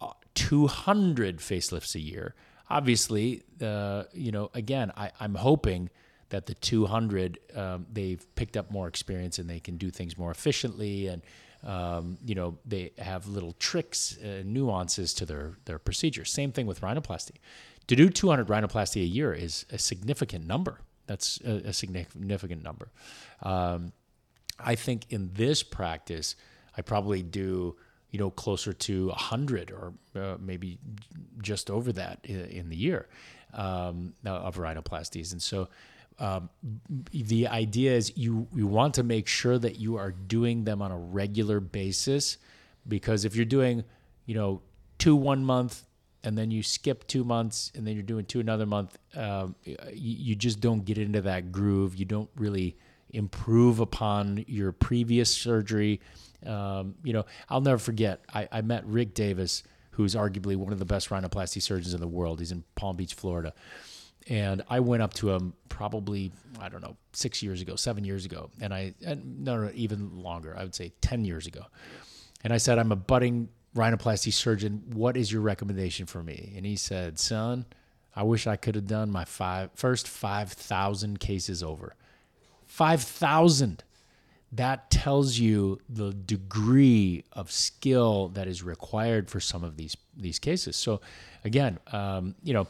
uh, 0.00 0.12
200 0.34 1.38
facelifts 1.38 1.96
a 1.96 2.00
year. 2.00 2.36
Obviously, 2.68 3.42
uh, 3.60 4.04
you 4.12 4.30
know, 4.30 4.52
again, 4.54 4.92
I, 4.96 5.10
I'm 5.18 5.34
hoping 5.34 5.90
that 6.30 6.46
the 6.46 6.54
200 6.54 7.38
um, 7.54 7.86
they've 7.92 8.24
picked 8.34 8.56
up 8.56 8.70
more 8.70 8.88
experience 8.88 9.38
and 9.38 9.48
they 9.48 9.60
can 9.60 9.76
do 9.76 9.90
things 9.90 10.16
more 10.16 10.30
efficiently 10.30 11.06
and 11.06 11.22
um, 11.64 12.16
you 12.24 12.34
know 12.34 12.58
they 12.64 12.92
have 12.98 13.28
little 13.28 13.52
tricks 13.58 14.18
uh, 14.18 14.42
nuances 14.44 15.12
to 15.14 15.26
their 15.26 15.58
their 15.66 15.78
procedure. 15.78 16.24
Same 16.24 16.52
thing 16.52 16.66
with 16.66 16.80
rhinoplasty. 16.80 17.36
To 17.88 17.96
do 17.96 18.08
200 18.08 18.46
rhinoplasty 18.46 19.02
a 19.02 19.06
year 19.06 19.32
is 19.32 19.66
a 19.70 19.78
significant 19.78 20.46
number. 20.46 20.80
That's 21.06 21.40
a, 21.44 21.68
a 21.68 21.72
significant 21.72 22.62
number. 22.62 22.90
Um, 23.42 23.92
i 24.64 24.74
think 24.74 25.06
in 25.10 25.30
this 25.34 25.62
practice 25.62 26.36
i 26.76 26.82
probably 26.82 27.22
do 27.22 27.76
you 28.10 28.18
know 28.18 28.30
closer 28.30 28.72
to 28.72 29.08
100 29.08 29.70
or 29.70 29.92
uh, 30.20 30.36
maybe 30.40 30.78
just 31.40 31.70
over 31.70 31.92
that 31.92 32.18
in, 32.24 32.44
in 32.46 32.68
the 32.68 32.76
year 32.76 33.08
um, 33.54 34.14
of 34.24 34.56
rhinoplasties 34.56 35.32
and 35.32 35.42
so 35.42 35.68
um, 36.20 36.50
the 37.12 37.48
idea 37.48 37.92
is 37.92 38.16
you 38.16 38.46
you 38.54 38.66
want 38.66 38.94
to 38.94 39.02
make 39.02 39.26
sure 39.26 39.58
that 39.58 39.76
you 39.78 39.96
are 39.96 40.12
doing 40.12 40.64
them 40.64 40.82
on 40.82 40.92
a 40.92 40.98
regular 40.98 41.60
basis 41.60 42.36
because 42.86 43.24
if 43.24 43.34
you're 43.34 43.46
doing 43.46 43.84
you 44.26 44.34
know 44.34 44.60
two 44.98 45.16
one 45.16 45.42
month 45.42 45.86
and 46.22 46.36
then 46.36 46.50
you 46.50 46.62
skip 46.62 47.06
two 47.06 47.24
months 47.24 47.72
and 47.74 47.86
then 47.86 47.94
you're 47.94 48.02
doing 48.02 48.26
two 48.26 48.38
another 48.38 48.66
month 48.66 48.98
um, 49.16 49.54
you, 49.64 49.76
you 49.94 50.34
just 50.36 50.60
don't 50.60 50.84
get 50.84 50.98
into 50.98 51.22
that 51.22 51.50
groove. 51.50 51.96
You 51.96 52.04
don't 52.04 52.28
really 52.36 52.76
improve 53.08 53.80
upon 53.80 54.44
your 54.46 54.72
previous 54.72 55.30
surgery. 55.30 56.00
Um, 56.46 56.94
you 57.02 57.12
know 57.12 57.26
i'll 57.50 57.60
never 57.60 57.76
forget 57.76 58.20
I, 58.32 58.48
I 58.50 58.60
met 58.62 58.86
rick 58.86 59.12
davis 59.12 59.62
who's 59.90 60.14
arguably 60.14 60.56
one 60.56 60.72
of 60.72 60.78
the 60.78 60.86
best 60.86 61.10
rhinoplasty 61.10 61.60
surgeons 61.60 61.92
in 61.92 62.00
the 62.00 62.08
world. 62.08 62.38
He's 62.38 62.52
in 62.52 62.64
palm 62.76 62.96
beach 62.96 63.12
florida 63.12 63.52
and 64.28 64.62
I 64.68 64.80
went 64.80 65.02
up 65.02 65.14
to 65.14 65.30
him 65.30 65.54
probably 65.68 66.32
I 66.60 66.68
don't 66.68 66.82
know 66.82 66.96
six 67.12 67.42
years 67.42 67.62
ago, 67.62 67.76
seven 67.76 68.04
years 68.04 68.24
ago, 68.24 68.50
and 68.60 68.74
I 68.74 68.94
and 69.04 69.44
no, 69.44 69.56
no, 69.56 69.70
even 69.74 70.22
longer. 70.22 70.54
I 70.56 70.62
would 70.62 70.74
say 70.74 70.92
ten 71.00 71.24
years 71.24 71.46
ago, 71.46 71.64
and 72.44 72.52
I 72.52 72.58
said, 72.58 72.78
"I'm 72.78 72.92
a 72.92 72.96
budding 72.96 73.48
rhinoplasty 73.74 74.32
surgeon. 74.32 74.82
What 74.92 75.16
is 75.16 75.32
your 75.32 75.40
recommendation 75.42 76.06
for 76.06 76.22
me?" 76.22 76.52
And 76.56 76.66
he 76.66 76.76
said, 76.76 77.18
"Son, 77.18 77.64
I 78.14 78.22
wish 78.22 78.46
I 78.46 78.56
could 78.56 78.74
have 78.74 78.86
done 78.86 79.10
my 79.10 79.24
five 79.24 79.70
first 79.74 80.06
five 80.06 80.52
thousand 80.52 81.18
cases 81.20 81.62
over. 81.62 81.94
Five 82.66 83.02
thousand. 83.02 83.84
That 84.52 84.90
tells 84.90 85.38
you 85.38 85.78
the 85.88 86.12
degree 86.12 87.24
of 87.32 87.52
skill 87.52 88.28
that 88.30 88.48
is 88.48 88.64
required 88.64 89.30
for 89.30 89.40
some 89.40 89.64
of 89.64 89.76
these 89.76 89.96
these 90.16 90.38
cases. 90.38 90.76
So, 90.76 91.00
again, 91.44 91.78
um, 91.92 92.34
you 92.42 92.52
know." 92.52 92.66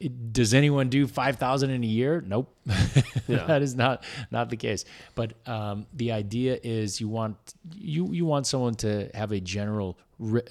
It- 0.00 0.32
does 0.32 0.54
anyone 0.54 0.88
do 0.88 1.06
5000 1.06 1.70
in 1.70 1.82
a 1.82 1.86
year? 1.86 2.22
Nope. 2.26 2.54
That 3.26 3.62
is 3.62 3.74
not 3.74 4.04
not 4.30 4.50
the 4.50 4.56
case. 4.56 4.84
But 5.14 5.34
um, 5.46 5.86
the 5.92 6.12
idea 6.12 6.58
is 6.62 7.00
you 7.00 7.08
want 7.08 7.36
you 7.74 8.12
you 8.12 8.26
want 8.26 8.46
someone 8.46 8.74
to 8.76 9.10
have 9.14 9.32
a 9.32 9.40
general 9.40 9.98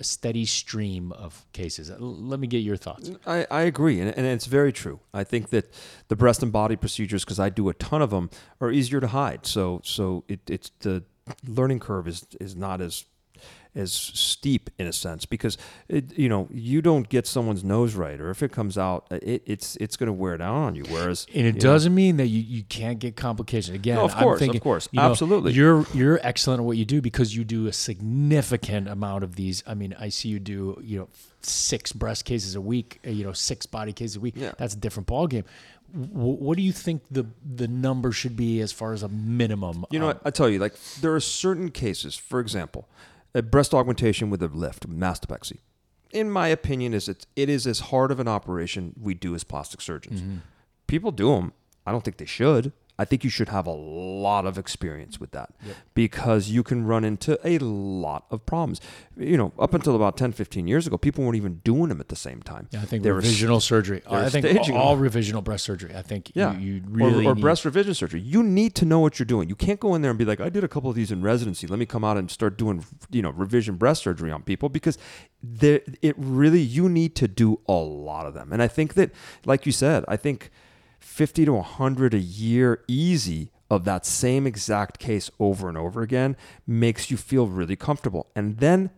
steady 0.02 0.46
stream 0.46 1.12
of 1.12 1.46
cases. 1.54 1.92
Let 2.00 2.40
me 2.40 2.48
get 2.48 2.60
your 2.60 2.78
thoughts. 2.78 3.12
I, 3.26 3.46
I 3.50 3.62
agree, 3.62 4.00
and, 4.02 4.10
and 4.18 4.26
it's 4.26 4.46
very 4.46 4.72
true. 4.74 5.00
I 5.14 5.24
think 5.24 5.50
that 5.50 5.72
the 6.08 6.16
breast 6.16 6.44
and 6.44 6.52
body 6.52 6.76
procedures, 6.76 7.24
because 7.24 7.40
I 7.40 7.50
do 7.50 7.70
a 7.70 7.74
ton 7.74 8.02
of 8.02 8.10
them, 8.10 8.30
are 8.60 8.72
easier 8.72 9.00
to 9.00 9.08
hide. 9.08 9.46
So 9.46 9.82
so 9.84 10.24
it, 10.28 10.42
it's 10.50 10.72
the 10.80 11.04
learning 11.48 11.80
curve 11.80 12.08
is 12.08 12.26
is 12.40 12.56
not 12.56 12.82
as 12.82 13.06
as 13.76 13.92
steep 13.92 14.70
in 14.78 14.86
a 14.88 14.94
sense 14.94 15.26
because 15.26 15.58
it, 15.88 16.18
you 16.18 16.30
know 16.30 16.48
you 16.52 16.82
don't 16.82 17.10
get 17.10 17.26
someone's 17.26 17.64
nose 17.64 17.96
right, 17.96 18.20
or 18.22 18.30
if 18.30 18.44
it 18.44 18.52
comes 18.52 18.78
out, 18.78 19.08
it, 19.12 19.42
it's 19.46 19.76
it's 19.78 19.98
going 19.98 20.08
to 20.08 20.14
wear 20.14 20.38
down 20.38 20.56
on 20.56 20.76
you. 20.76 20.84
Whereas 20.90 21.26
and 21.34 21.48
it 21.48 21.60
doesn't 21.60 21.94
mean 21.96 22.18
that 22.18 22.28
you, 22.28 22.42
you 22.42 22.64
can't 22.64 23.00
get 23.00 23.16
complications. 23.16 23.76
Again, 23.76 23.96
No, 23.96 24.06
of 24.06 24.14
I'm 24.16 24.24
course, 24.24 24.42
of 24.42 24.62
course. 24.62 24.90
you 24.92 25.00
know, 25.00 25.10
Absolutely. 25.10 25.54
You're 25.54 25.86
you're 25.94 26.20
excellent 26.22 26.60
at 26.60 26.66
what 26.66 26.78
you 26.78 26.86
do 26.86 27.02
because 27.02 27.36
you 27.36 27.44
do 27.44 27.68
a 27.68 27.74
significant 27.74 28.88
amount 28.88 29.24
of 29.24 29.36
these. 29.36 29.64
I 29.66 29.74
mean, 29.74 29.96
I 30.00 30.10
see 30.10 30.30
you 30.30 30.40
do 30.40 30.80
you 30.84 31.00
know 31.00 31.10
six 31.42 31.92
breast 31.92 32.26
cases 32.26 32.56
a 32.56 32.62
week. 32.62 33.00
uh, 33.06 33.10
You 33.10 33.24
know, 33.24 33.34
six 33.34 33.66
body 33.66 33.94
cases 33.94 34.18
a 34.18 34.20
week. 34.20 34.36
Yeah. 34.38 34.54
That's 34.58 34.74
a 34.74 34.78
different 34.78 35.08
ball 35.08 35.28
game 35.28 35.46
what 36.12 36.58
do 36.58 36.64
you 36.64 36.72
think 36.72 37.04
the 37.12 37.24
the 37.56 37.68
number 37.68 38.12
should 38.12 38.36
be 38.36 38.62
as 38.62 38.72
far 38.72 38.94
as 38.94 39.04
a 39.04 39.08
minimum? 39.08 39.86
You 39.92 40.00
know, 40.00 40.06
Um, 40.10 40.16
what? 40.16 40.22
I 40.26 40.32
tell 40.32 40.50
you, 40.50 40.58
like 40.58 40.74
there 41.02 41.14
are 41.14 41.20
certain 41.20 41.70
cases. 41.70 42.16
For 42.16 42.40
example, 42.40 42.88
a 43.34 43.42
breast 43.42 43.74
augmentation 43.74 44.30
with 44.30 44.42
a 44.42 44.48
lift, 44.48 44.90
mastopexy. 44.90 45.60
In 46.12 46.30
my 46.30 46.48
opinion, 46.48 46.94
is 46.94 47.10
it 47.10 47.26
it 47.36 47.50
is 47.50 47.66
as 47.66 47.80
hard 47.80 48.12
of 48.12 48.20
an 48.20 48.28
operation 48.28 48.94
we 49.02 49.14
do 49.14 49.34
as 49.34 49.44
plastic 49.44 49.82
surgeons. 49.82 50.22
Mm-hmm. 50.22 50.38
People 50.88 51.12
do 51.12 51.30
them. 51.30 51.54
I 51.86 51.92
don't 51.92 52.04
think 52.04 52.18
they 52.18 52.26
should. 52.26 52.72
I 53.00 53.06
think 53.06 53.24
you 53.24 53.30
should 53.32 53.50
have 53.50 53.66
a 53.66 53.72
lot 53.72 54.46
of 54.46 54.60
experience 54.60 55.20
with 55.20 55.32
that 55.32 55.50
because 55.96 56.50
you 56.50 56.62
can 56.62 56.86
run 56.86 57.04
into 57.04 57.40
a 57.44 57.58
lot 57.58 58.26
of 58.30 58.46
problems. 58.46 58.80
You 59.18 59.36
know, 59.36 59.52
up 59.58 59.74
until 59.74 59.96
about 59.96 60.16
10, 60.16 60.32
15 60.32 60.68
years 60.68 60.86
ago, 60.86 60.98
people 61.00 61.24
weren't 61.24 61.36
even 61.36 61.56
doing 61.64 61.90
them 61.90 62.00
at 62.00 62.10
the 62.10 62.16
same 62.16 62.44
time. 62.44 62.68
Yeah, 62.72 62.82
I 62.82 62.86
think 62.86 63.04
They 63.04 63.12
were 63.12 63.20
revisional 63.22 63.62
surgery. 63.62 64.04
were 64.10 64.18
I 64.18 64.30
think 64.30 64.46
staging 64.46 64.76
all 64.78 64.96
revisional 64.98 65.44
breast 65.44 65.64
surgery. 65.66 65.94
I 65.96 66.04
think 66.04 66.32
Yeah, 66.36 66.54
you, 66.58 66.74
you 66.76 66.82
Or- 67.04 67.08
really 67.10 67.26
or, 67.26 67.34
need- 67.34 67.42
breast 67.42 67.66
revision 67.66 67.96
surgery. 67.96 68.22
You 68.22 68.44
need 68.44 68.76
to 68.76 68.86
know 68.86 69.00
what 69.00 69.18
you're 69.18 69.26
doing. 69.26 69.50
You 69.50 69.56
can't 69.56 69.80
go 69.80 69.96
in 69.96 70.04
there 70.04 70.12
and 70.12 70.18
be 70.20 70.26
like, 70.26 70.40
"I 70.40 70.50
did 70.50 70.64
a 70.64 70.68
couple 70.68 70.90
of 70.92 70.96
these 70.96 71.12
in 71.12 71.24
residency. 71.24 71.66
Let 71.66 71.80
me 71.80 71.88
come 71.88 72.04
out 72.04 72.18
and 72.18 72.30
start 72.30 72.58
doing, 72.60 72.86
you 73.10 73.24
know, 73.24 73.32
revision 73.32 73.76
breast 73.76 74.04
surgery 74.04 74.32
on 74.32 74.44
people," 74.44 74.70
because 74.70 75.00
there, 75.42 75.82
it 76.04 76.16
really 76.18 76.62
you 76.62 76.88
need 76.90 77.16
to 77.16 77.28
do 77.28 77.60
a 77.68 77.74
lot 77.74 78.28
of 78.28 78.36
them. 78.36 78.54
And 78.54 78.62
I 78.62 78.68
think 78.68 78.94
that, 78.94 79.10
like 79.46 79.66
you 79.66 79.72
said, 79.72 80.06
I 80.08 80.16
think 80.16 80.52
fifty 81.04 81.46
to 81.46 81.62
hundred 81.62 82.14
a 82.14 82.20
year, 82.20 82.84
easy 82.88 83.52
of 83.70 83.86
that 83.86 84.06
same 84.06 84.48
exact 84.48 85.00
case 85.00 85.30
over 85.40 85.70
and 85.70 85.78
over 85.78 86.02
again, 86.02 86.36
makes 86.66 87.12
you 87.12 87.18
feel 87.18 87.48
really 87.48 87.76
comfortable. 87.76 88.28
And 88.36 88.58
then 88.58 88.90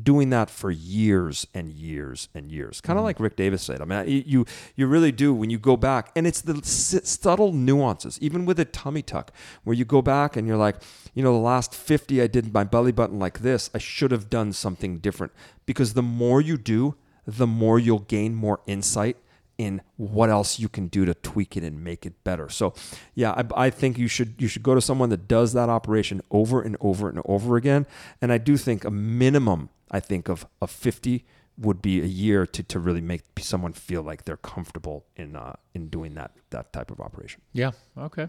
doing 0.00 0.28
that 0.30 0.50
for 0.50 0.70
years 0.70 1.46
and 1.54 1.70
years 1.72 2.28
and 2.34 2.50
years, 2.50 2.80
kind 2.80 2.96
of 2.96 3.00
mm-hmm. 3.00 3.06
like 3.06 3.20
Rick 3.20 3.36
Davis 3.36 3.62
said. 3.62 3.80
I 3.80 3.84
mean, 3.84 4.24
you 4.26 4.46
you 4.74 4.86
really 4.86 5.12
do 5.12 5.32
when 5.34 5.50
you 5.50 5.58
go 5.58 5.76
back, 5.76 6.10
and 6.16 6.26
it's 6.26 6.40
the 6.40 6.56
s- 6.56 7.08
subtle 7.08 7.52
nuances, 7.52 8.18
even 8.20 8.44
with 8.46 8.58
a 8.58 8.64
tummy 8.64 9.02
tuck, 9.02 9.32
where 9.64 9.74
you 9.74 9.84
go 9.84 10.02
back 10.02 10.36
and 10.36 10.48
you're 10.48 10.56
like, 10.56 10.76
you 11.14 11.22
know, 11.22 11.32
the 11.32 11.38
last 11.38 11.74
fifty 11.74 12.20
I 12.20 12.26
did 12.26 12.52
my 12.52 12.64
belly 12.64 12.92
button 12.92 13.18
like 13.18 13.40
this. 13.40 13.70
I 13.74 13.78
should 13.78 14.10
have 14.10 14.28
done 14.28 14.52
something 14.52 14.98
different 14.98 15.32
because 15.66 15.94
the 15.94 16.02
more 16.02 16.40
you 16.40 16.56
do, 16.56 16.96
the 17.26 17.46
more 17.46 17.78
you'll 17.78 18.00
gain 18.00 18.34
more 18.34 18.60
insight 18.66 19.16
in 19.58 19.80
what 19.96 20.30
else 20.30 20.58
you 20.58 20.68
can 20.68 20.88
do 20.88 21.04
to 21.04 21.14
tweak 21.14 21.56
it 21.56 21.64
and 21.64 21.82
make 21.82 22.04
it 22.04 22.22
better. 22.24 22.48
So, 22.48 22.74
yeah, 23.14 23.32
I, 23.32 23.66
I 23.66 23.70
think 23.70 23.98
you 23.98 24.08
should 24.08 24.34
you 24.38 24.48
should 24.48 24.62
go 24.62 24.74
to 24.74 24.80
someone 24.80 25.08
that 25.10 25.28
does 25.28 25.52
that 25.54 25.68
operation 25.68 26.20
over 26.30 26.60
and 26.60 26.76
over 26.80 27.08
and 27.08 27.20
over 27.24 27.56
again. 27.56 27.86
And 28.20 28.32
I 28.32 28.38
do 28.38 28.56
think 28.56 28.84
a 28.84 28.90
minimum, 28.90 29.70
I 29.90 30.00
think 30.00 30.28
of 30.28 30.46
of 30.60 30.70
fifty 30.70 31.24
would 31.58 31.80
be 31.80 32.00
a 32.00 32.04
year 32.04 32.46
to, 32.46 32.62
to 32.62 32.78
really 32.78 33.00
make 33.00 33.22
someone 33.38 33.72
feel 33.72 34.02
like 34.02 34.24
they're 34.24 34.36
comfortable 34.36 35.06
in 35.16 35.36
uh, 35.36 35.54
in 35.74 35.88
doing 35.88 36.14
that 36.14 36.32
that 36.50 36.72
type 36.72 36.90
of 36.90 37.00
operation. 37.00 37.40
Yeah. 37.52 37.70
Okay. 37.96 38.28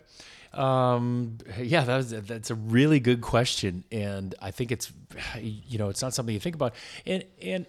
Um, 0.53 1.37
yeah, 1.59 1.83
that 1.83 1.97
was, 1.97 2.09
that's 2.11 2.49
a 2.51 2.55
really 2.55 2.99
good 2.99 3.21
question, 3.21 3.83
and 3.91 4.33
I 4.41 4.51
think 4.51 4.71
it's 4.71 4.91
you 5.39 5.77
know 5.77 5.89
it's 5.89 6.01
not 6.01 6.13
something 6.13 6.33
you 6.33 6.39
think 6.39 6.55
about, 6.55 6.73
and 7.05 7.25
and 7.41 7.65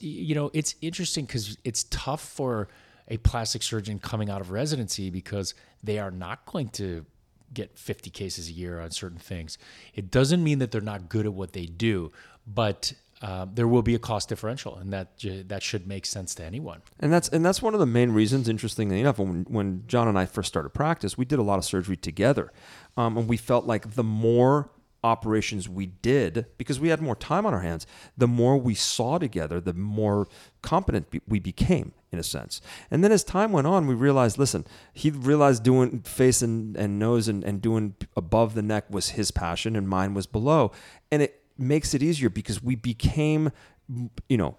you 0.00 0.34
know 0.34 0.50
it's 0.54 0.76
interesting 0.80 1.24
because 1.24 1.58
it's 1.64 1.84
tough 1.90 2.22
for 2.22 2.68
a 3.10 3.18
plastic 3.18 3.62
surgeon 3.62 3.98
coming 3.98 4.30
out 4.30 4.40
of 4.40 4.50
residency 4.50 5.10
because 5.10 5.54
they 5.82 5.98
are 5.98 6.10
not 6.10 6.46
going 6.46 6.68
to 6.68 7.04
get 7.52 7.76
50 7.76 8.10
cases 8.10 8.48
a 8.48 8.52
year 8.52 8.80
on 8.80 8.92
certain 8.92 9.18
things. 9.18 9.58
It 9.94 10.10
doesn't 10.10 10.42
mean 10.42 10.60
that 10.60 10.70
they're 10.70 10.80
not 10.80 11.08
good 11.08 11.26
at 11.26 11.34
what 11.34 11.52
they 11.52 11.66
do, 11.66 12.12
but 12.46 12.92
uh, 13.20 13.46
there 13.52 13.68
will 13.68 13.82
be 13.82 13.94
a 13.94 13.98
cost 13.98 14.30
differential, 14.30 14.76
and 14.76 14.92
that 14.94 15.08
that 15.48 15.62
should 15.62 15.86
make 15.86 16.06
sense 16.06 16.34
to 16.36 16.44
anyone. 16.44 16.80
And 17.00 17.12
that's 17.12 17.28
and 17.28 17.44
that's 17.44 17.60
one 17.60 17.74
of 17.74 17.80
the 17.80 17.86
main 17.86 18.12
reasons. 18.12 18.48
Interestingly 18.48 18.98
enough, 18.98 19.18
when 19.18 19.44
when 19.48 19.84
John 19.86 20.08
and 20.08 20.18
I 20.18 20.24
first 20.24 20.48
started 20.48 20.70
practice, 20.70 21.18
we 21.18 21.26
did 21.26 21.38
a 21.38 21.42
lot 21.42 21.58
of 21.58 21.66
surgery 21.66 21.96
together, 21.96 22.50
um, 22.96 23.18
and 23.18 23.28
we 23.28 23.36
felt 23.36 23.66
like 23.66 23.94
the 23.94 24.04
more 24.04 24.70
operations 25.02 25.68
we 25.68 25.86
did 25.86 26.46
because 26.58 26.78
we 26.78 26.88
had 26.88 27.00
more 27.00 27.16
time 27.16 27.46
on 27.46 27.54
our 27.54 27.60
hands 27.60 27.86
the 28.18 28.28
more 28.28 28.58
we 28.58 28.74
saw 28.74 29.16
together 29.16 29.58
the 29.58 29.72
more 29.72 30.28
competent 30.60 31.06
we 31.26 31.40
became 31.40 31.92
in 32.12 32.18
a 32.18 32.22
sense. 32.22 32.60
And 32.90 33.04
then 33.04 33.12
as 33.12 33.22
time 33.22 33.52
went 33.52 33.66
on 33.66 33.86
we 33.86 33.94
realized 33.94 34.38
listen 34.38 34.66
he 34.92 35.10
realized 35.10 35.62
doing 35.62 36.00
face 36.00 36.42
and, 36.42 36.76
and 36.76 36.98
nose 36.98 37.28
and, 37.28 37.44
and 37.44 37.62
doing 37.62 37.94
above 38.16 38.54
the 38.54 38.62
neck 38.62 38.84
was 38.90 39.10
his 39.10 39.30
passion 39.30 39.76
and 39.76 39.88
mine 39.88 40.14
was 40.14 40.26
below. 40.26 40.72
And 41.10 41.22
it 41.22 41.42
makes 41.56 41.94
it 41.94 42.02
easier 42.02 42.30
because 42.30 42.62
we 42.62 42.74
became 42.74 43.52
you 44.28 44.36
know 44.36 44.56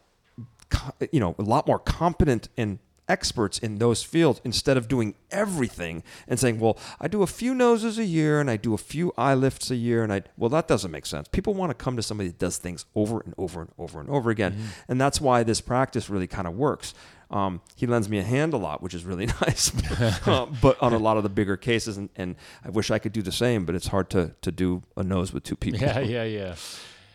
you 1.12 1.20
know 1.20 1.36
a 1.38 1.44
lot 1.44 1.68
more 1.68 1.80
competent 1.80 2.48
and 2.58 2.80
experts 3.16 3.56
in 3.60 3.72
those 3.84 4.02
fields 4.14 4.40
instead 4.50 4.78
of 4.78 4.88
doing 4.88 5.10
everything 5.32 5.96
and 6.30 6.40
saying 6.40 6.58
well 6.64 6.76
i 7.04 7.08
do 7.16 7.22
a 7.24 7.28
few 7.28 7.54
noses 7.54 7.98
a 8.00 8.06
year 8.06 8.40
and 8.42 8.50
i 8.50 8.58
do 8.68 8.74
a 8.74 8.78
few 8.94 9.06
eye 9.18 9.34
lifts 9.46 9.70
a 9.70 9.76
year 9.76 10.00
and 10.04 10.12
i 10.14 10.20
well 10.38 10.50
that 10.50 10.68
doesn't 10.68 10.92
make 10.92 11.06
sense 11.06 11.28
people 11.28 11.54
want 11.54 11.70
to 11.70 11.84
come 11.86 11.96
to 11.96 12.04
somebody 12.10 12.30
that 12.30 12.40
does 12.40 12.58
things 12.58 12.86
over 12.96 13.20
and 13.26 13.34
over 13.38 13.62
and 13.62 13.70
over 13.78 14.00
and 14.00 14.10
over 14.10 14.30
again 14.36 14.52
and 14.88 15.00
that's 15.04 15.20
why 15.20 15.44
this 15.44 15.62
practice 15.62 16.10
really 16.10 16.28
kind 16.28 16.48
of 16.48 16.54
works 16.56 16.94
um, 17.32 17.62
he 17.78 17.88
lends 17.88 18.10
me 18.10 18.18
a 18.20 18.24
hand 18.24 18.54
a 18.54 18.58
lot, 18.58 18.82
which 18.84 18.94
is 18.94 19.06
really 19.06 19.26
nice, 19.48 19.72
Uh, 20.28 20.48
but 20.62 20.76
on 20.82 20.92
a 20.92 20.98
lot 20.98 21.16
of 21.16 21.24
the 21.24 21.30
bigger 21.30 21.56
cases, 21.56 21.96
and, 21.98 22.10
and 22.18 22.36
I 22.66 22.70
wish 22.70 22.92
I 22.92 23.00
could 23.00 23.14
do 23.14 23.22
the 23.22 23.32
same, 23.32 23.64
but 23.66 23.74
it's 23.74 23.88
hard 23.88 24.10
to 24.10 24.22
to 24.42 24.52
do 24.52 24.84
a 24.98 25.04
nose 25.04 25.32
with 25.34 25.44
two 25.44 25.56
people. 25.56 25.80
Yeah, 25.80 26.00
yeah, 26.00 26.26
yeah. 26.26 26.56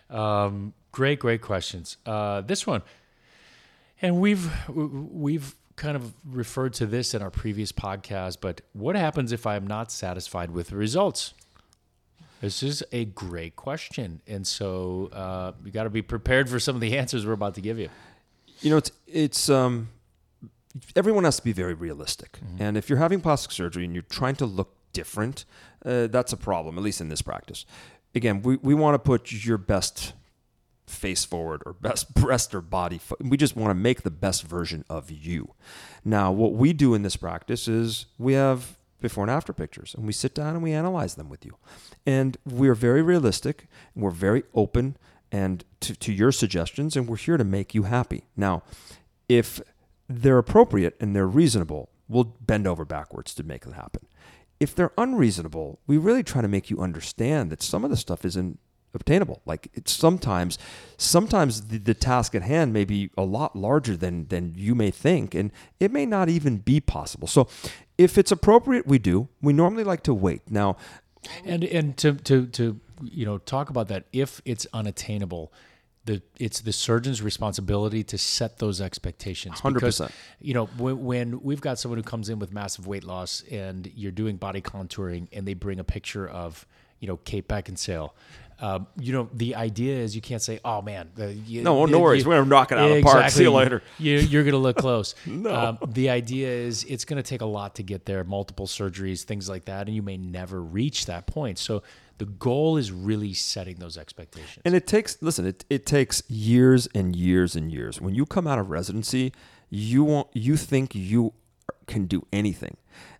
Um, 0.08 0.72
great, 0.90 1.18
great 1.18 1.42
questions. 1.42 1.98
Uh, 2.06 2.40
this 2.40 2.66
one, 2.66 2.80
and 4.00 4.18
we've 4.18 4.50
we've 4.70 5.54
kind 5.76 5.96
of 5.96 6.14
referred 6.28 6.72
to 6.74 6.86
this 6.86 7.14
in 7.14 7.22
our 7.22 7.30
previous 7.30 7.70
podcast, 7.70 8.38
but 8.40 8.62
what 8.72 8.96
happens 8.96 9.30
if 9.30 9.46
I'm 9.46 9.66
not 9.66 9.92
satisfied 9.92 10.50
with 10.50 10.68
the 10.68 10.76
results? 10.76 11.34
This 12.40 12.62
is 12.62 12.84
a 12.92 13.04
great 13.04 13.56
question, 13.56 14.20
and 14.26 14.46
so 14.46 15.10
uh, 15.12 15.52
you 15.64 15.70
got 15.70 15.84
to 15.84 15.90
be 15.90 16.02
prepared 16.02 16.48
for 16.50 16.58
some 16.58 16.74
of 16.74 16.80
the 16.80 16.96
answers 16.98 17.26
we're 17.26 17.32
about 17.32 17.54
to 17.54 17.60
give 17.60 17.78
you. 17.78 17.88
you 18.60 18.70
know, 18.70 18.76
it's 18.76 18.92
it's 19.06 19.48
um, 19.48 19.88
everyone 20.94 21.24
has 21.24 21.36
to 21.36 21.44
be 21.44 21.52
very 21.52 21.74
realistic, 21.74 22.38
and 22.58 22.76
if 22.76 22.90
you're 22.90 22.98
having 22.98 23.20
plastic 23.20 23.52
surgery 23.52 23.84
and 23.84 23.94
you're 23.94 24.02
trying 24.02 24.36
to 24.36 24.46
look 24.46 24.74
different, 24.92 25.44
uh, 25.84 26.06
that's 26.08 26.32
a 26.32 26.36
problem. 26.36 26.76
At 26.76 26.84
least 26.84 27.00
in 27.00 27.08
this 27.08 27.22
practice. 27.22 27.64
Again, 28.14 28.42
we 28.42 28.56
we 28.56 28.74
want 28.74 28.94
to 28.94 28.98
put 28.98 29.32
your 29.32 29.58
best 29.58 30.12
face 30.86 31.24
forward 31.24 31.62
or 31.66 31.72
best 31.72 32.14
breast 32.20 32.54
or 32.54 32.60
body. 32.60 33.00
We 33.20 33.36
just 33.36 33.56
want 33.56 33.70
to 33.70 33.74
make 33.74 34.02
the 34.02 34.10
best 34.10 34.42
version 34.44 34.84
of 34.88 35.10
you. 35.10 35.54
Now, 36.04 36.32
what 36.32 36.52
we 36.52 36.72
do 36.72 36.94
in 36.94 37.02
this 37.02 37.16
practice 37.16 37.68
is 37.68 38.06
we 38.18 38.34
have 38.34 38.76
before 39.00 39.24
and 39.24 39.30
after 39.30 39.52
pictures 39.52 39.94
and 39.94 40.06
we 40.06 40.12
sit 40.12 40.34
down 40.34 40.54
and 40.54 40.62
we 40.62 40.72
analyze 40.72 41.14
them 41.16 41.28
with 41.28 41.44
you. 41.44 41.56
And 42.06 42.36
we're 42.44 42.74
very 42.74 43.02
realistic 43.02 43.66
we're 43.94 44.10
very 44.10 44.44
open 44.54 44.96
and 45.32 45.64
to, 45.80 45.96
to 45.96 46.12
your 46.12 46.30
suggestions 46.30 46.96
and 46.96 47.08
we're 47.08 47.16
here 47.16 47.36
to 47.36 47.44
make 47.44 47.74
you 47.74 47.84
happy. 47.84 48.24
Now, 48.36 48.62
if 49.28 49.60
they're 50.08 50.38
appropriate 50.38 50.96
and 51.00 51.16
they're 51.16 51.26
reasonable, 51.26 51.88
we'll 52.08 52.24
bend 52.24 52.66
over 52.66 52.84
backwards 52.84 53.34
to 53.34 53.42
make 53.42 53.66
it 53.66 53.72
happen. 53.72 54.06
If 54.60 54.74
they're 54.74 54.92
unreasonable, 54.96 55.80
we 55.86 55.98
really 55.98 56.22
try 56.22 56.40
to 56.40 56.48
make 56.48 56.70
you 56.70 56.80
understand 56.80 57.50
that 57.50 57.62
some 57.62 57.84
of 57.84 57.90
the 57.90 57.96
stuff 57.96 58.24
isn't 58.24 58.58
obtainable. 58.94 59.42
Like 59.44 59.68
it's 59.74 59.92
sometimes, 59.92 60.58
sometimes 60.96 61.68
the, 61.68 61.78
the 61.78 61.94
task 61.94 62.34
at 62.34 62.42
hand 62.42 62.72
may 62.72 62.84
be 62.84 63.10
a 63.16 63.22
lot 63.22 63.56
larger 63.56 63.96
than 63.96 64.28
than 64.28 64.54
you 64.56 64.74
may 64.74 64.90
think, 64.90 65.34
and 65.34 65.52
it 65.80 65.92
may 65.92 66.06
not 66.06 66.28
even 66.28 66.58
be 66.58 66.80
possible. 66.80 67.28
So, 67.28 67.48
if 67.98 68.18
it's 68.18 68.32
appropriate, 68.32 68.86
we 68.86 68.98
do. 68.98 69.28
We 69.40 69.52
normally 69.52 69.84
like 69.84 70.02
to 70.04 70.14
wait. 70.14 70.42
Now, 70.50 70.76
And 71.44 71.64
and 71.64 71.96
to 71.98 72.14
to 72.14 72.46
to 72.46 72.80
you 73.02 73.26
know 73.26 73.38
talk 73.38 73.70
about 73.70 73.88
that 73.88 74.04
if 74.12 74.40
it's 74.44 74.66
unattainable, 74.72 75.52
the 76.06 76.22
it's 76.38 76.60
the 76.60 76.72
surgeon's 76.72 77.20
responsibility 77.20 78.02
to 78.04 78.16
set 78.16 78.58
those 78.58 78.80
expectations. 78.80 79.60
100%. 79.60 79.74
Because, 79.74 80.00
You 80.40 80.54
know 80.54 80.66
when, 80.78 81.04
when 81.04 81.42
we've 81.42 81.60
got 81.60 81.78
someone 81.78 81.98
who 81.98 82.04
comes 82.04 82.28
in 82.28 82.38
with 82.38 82.52
massive 82.52 82.86
weight 82.86 83.04
loss 83.04 83.42
and 83.50 83.90
you're 83.94 84.12
doing 84.12 84.36
body 84.36 84.60
contouring 84.60 85.28
and 85.32 85.46
they 85.46 85.54
bring 85.54 85.78
a 85.78 85.84
picture 85.84 86.26
of 86.26 86.66
you 87.00 87.08
know 87.08 87.18
Kate 87.18 87.46
Beckinsale. 87.48 88.10
Um, 88.58 88.86
you 88.98 89.12
know 89.12 89.28
the 89.34 89.54
idea 89.54 89.98
is 89.98 90.14
you 90.14 90.22
can't 90.22 90.40
say, 90.40 90.60
"Oh 90.64 90.80
man, 90.80 91.10
the, 91.14 91.34
you, 91.34 91.62
No, 91.62 91.84
no 91.84 91.98
worries. 91.98 92.26
We're 92.26 92.36
gonna 92.36 92.48
knock 92.48 92.72
it 92.72 92.78
out 92.78 92.90
of 92.90 92.96
the 92.96 93.02
park. 93.02 93.30
See 93.30 93.42
you 93.42 93.52
later. 93.52 93.82
You, 93.98 94.18
you're 94.18 94.44
going 94.44 94.52
to 94.52 94.58
look 94.58 94.76
close. 94.76 95.14
um, 95.26 95.78
the 95.86 96.08
idea 96.08 96.48
is 96.48 96.84
it's 96.84 97.04
going 97.04 97.22
to 97.22 97.28
take 97.28 97.42
a 97.42 97.46
lot 97.46 97.74
to 97.74 97.82
get 97.82 98.06
there, 98.06 98.24
multiple 98.24 98.66
surgeries, 98.66 99.24
things 99.24 99.48
like 99.48 99.66
that, 99.66 99.86
and 99.86 99.94
you 99.94 100.02
may 100.02 100.16
never 100.16 100.62
reach 100.62 101.04
that 101.06 101.26
point. 101.26 101.58
So 101.58 101.82
the 102.18 102.24
goal 102.24 102.76
is 102.76 102.90
really 102.90 103.34
setting 103.34 103.76
those 103.76 103.98
expectations. 103.98 104.62
And 104.64 104.74
it 104.74 104.86
takes 104.86 105.20
listen, 105.20 105.46
it, 105.46 105.64
it 105.68 105.84
takes 105.84 106.22
years 106.28 106.88
and 106.94 107.14
years 107.14 107.56
and 107.56 107.70
years. 107.70 108.00
When 108.00 108.14
you 108.14 108.24
come 108.24 108.46
out 108.46 108.58
of 108.58 108.70
residency, 108.70 109.32
you 109.68 110.04
want 110.04 110.28
you 110.32 110.56
think 110.56 110.94
you 110.94 111.34
can 111.86 112.06
do 112.06 112.26
anything. 112.32 112.76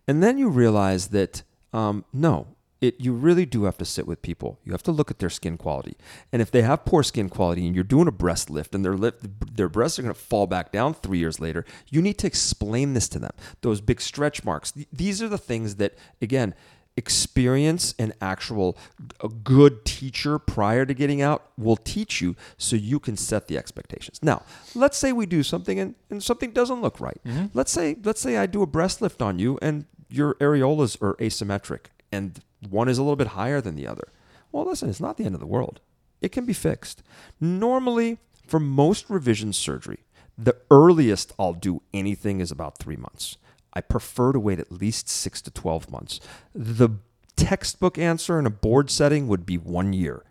And 0.09 0.23
then 0.23 0.39
you 0.39 0.49
realize 0.49 1.09
that 1.09 1.43
um, 1.73 2.05
no, 2.13 2.47
it 2.81 3.01
you 3.01 3.13
really 3.13 3.47
do 3.47 3.65
have 3.65 3.79
to 3.79 3.85
sit 3.85 4.07
with 4.07 4.23
people. 4.23 4.59
You 4.65 4.73
have 4.73 4.83
to 4.85 4.93
look 4.93 5.11
at 5.11 5.19
their 5.19 5.31
skin 5.31 5.57
quality. 5.57 5.97
And 6.33 6.43
if 6.43 6.51
they 6.51 6.63
have 6.63 6.85
poor 6.85 7.03
skin 7.03 7.29
quality 7.29 7.67
and 7.67 7.75
you're 7.75 7.85
doing 7.85 8.09
a 8.09 8.13
breast 8.13 8.51
lift 8.51 8.75
and 8.75 8.85
their 8.85 8.97
lift 8.97 9.57
their 9.57 9.69
breasts 9.69 9.99
are 9.99 10.03
going 10.03 10.15
to 10.15 10.21
fall 10.21 10.47
back 10.47 10.73
down 10.73 10.95
3 10.95 11.19
years 11.19 11.41
later, 11.41 11.65
you 11.91 12.03
need 12.03 12.19
to 12.19 12.27
explain 12.27 12.95
this 12.95 13.09
to 13.11 13.19
them. 13.19 13.33
Those 13.63 13.81
big 13.81 14.01
stretch 14.01 14.45
marks. 14.45 14.73
Th- 14.73 14.89
These 14.93 15.23
are 15.23 15.29
the 15.29 15.39
things 15.39 15.77
that 15.77 15.95
again, 16.21 16.55
experience 16.97 17.95
and 17.99 18.13
actual 18.23 18.77
a 19.23 19.29
good 19.29 19.85
teacher 19.85 20.39
prior 20.39 20.87
to 20.87 20.95
getting 20.95 21.21
out 21.21 21.51
will 21.59 21.77
teach 21.77 22.23
you 22.23 22.35
so 22.57 22.75
you 22.75 22.99
can 22.99 23.19
set 23.19 23.49
the 23.49 23.59
expectations 23.59 24.19
now 24.23 24.43
let's 24.75 24.97
say 24.97 25.13
we 25.13 25.27
do 25.27 25.43
something 25.43 25.79
and, 25.79 25.95
and 26.09 26.23
something 26.23 26.53
doesn't 26.53 26.81
look 26.81 26.99
right 26.99 27.21
mm-hmm. 27.27 27.47
let's 27.53 27.71
say 27.71 27.97
let's 28.03 28.21
say 28.21 28.39
i 28.39 28.47
do 28.47 28.63
a 28.63 28.67
breast 28.67 29.03
lift 29.03 29.21
on 29.21 29.39
you 29.39 29.59
and 29.61 29.85
your 30.09 30.35
areolas 30.37 31.01
are 31.03 31.15
asymmetric 31.17 31.87
and 32.11 32.41
one 32.67 32.89
is 32.89 32.99
a 32.99 33.03
little 33.03 33.17
bit 33.17 33.29
higher 33.29 33.61
than 33.61 33.77
the 33.77 33.87
other. 33.87 34.13
Well, 34.53 34.65
listen, 34.65 34.89
it's 34.89 35.01
not 35.01 35.17
the 35.17 35.25
end 35.25 35.35
of 35.35 35.41
the 35.41 35.47
world. 35.47 35.81
It 36.21 36.33
can 36.33 36.45
be 36.45 36.53
fixed. 36.53 37.03
Normally, 37.41 38.19
for 38.47 38.61
most 38.61 39.11
revision 39.11 39.53
surgery, 39.53 40.01
the 40.39 40.57
earliest 40.71 41.33
I'll 41.39 41.55
do 41.55 41.83
anything 41.93 42.41
is 42.41 42.51
about 42.51 42.79
three 42.79 42.97
months. 42.97 43.37
I 43.73 43.81
prefer 43.81 44.33
to 44.33 44.41
wait 44.41 44.59
at 44.59 44.73
least 44.73 45.09
six 45.09 45.43
to 45.43 45.51
12 45.51 45.91
months. 45.91 46.21
The 46.55 46.91
textbook 47.37 47.99
answer 47.99 48.39
in 48.39 48.47
a 48.47 48.51
board 48.51 48.91
setting 48.91 49.29
would 49.29 49.45
be 49.45 49.59
one 49.59 49.93
year. 49.93 50.25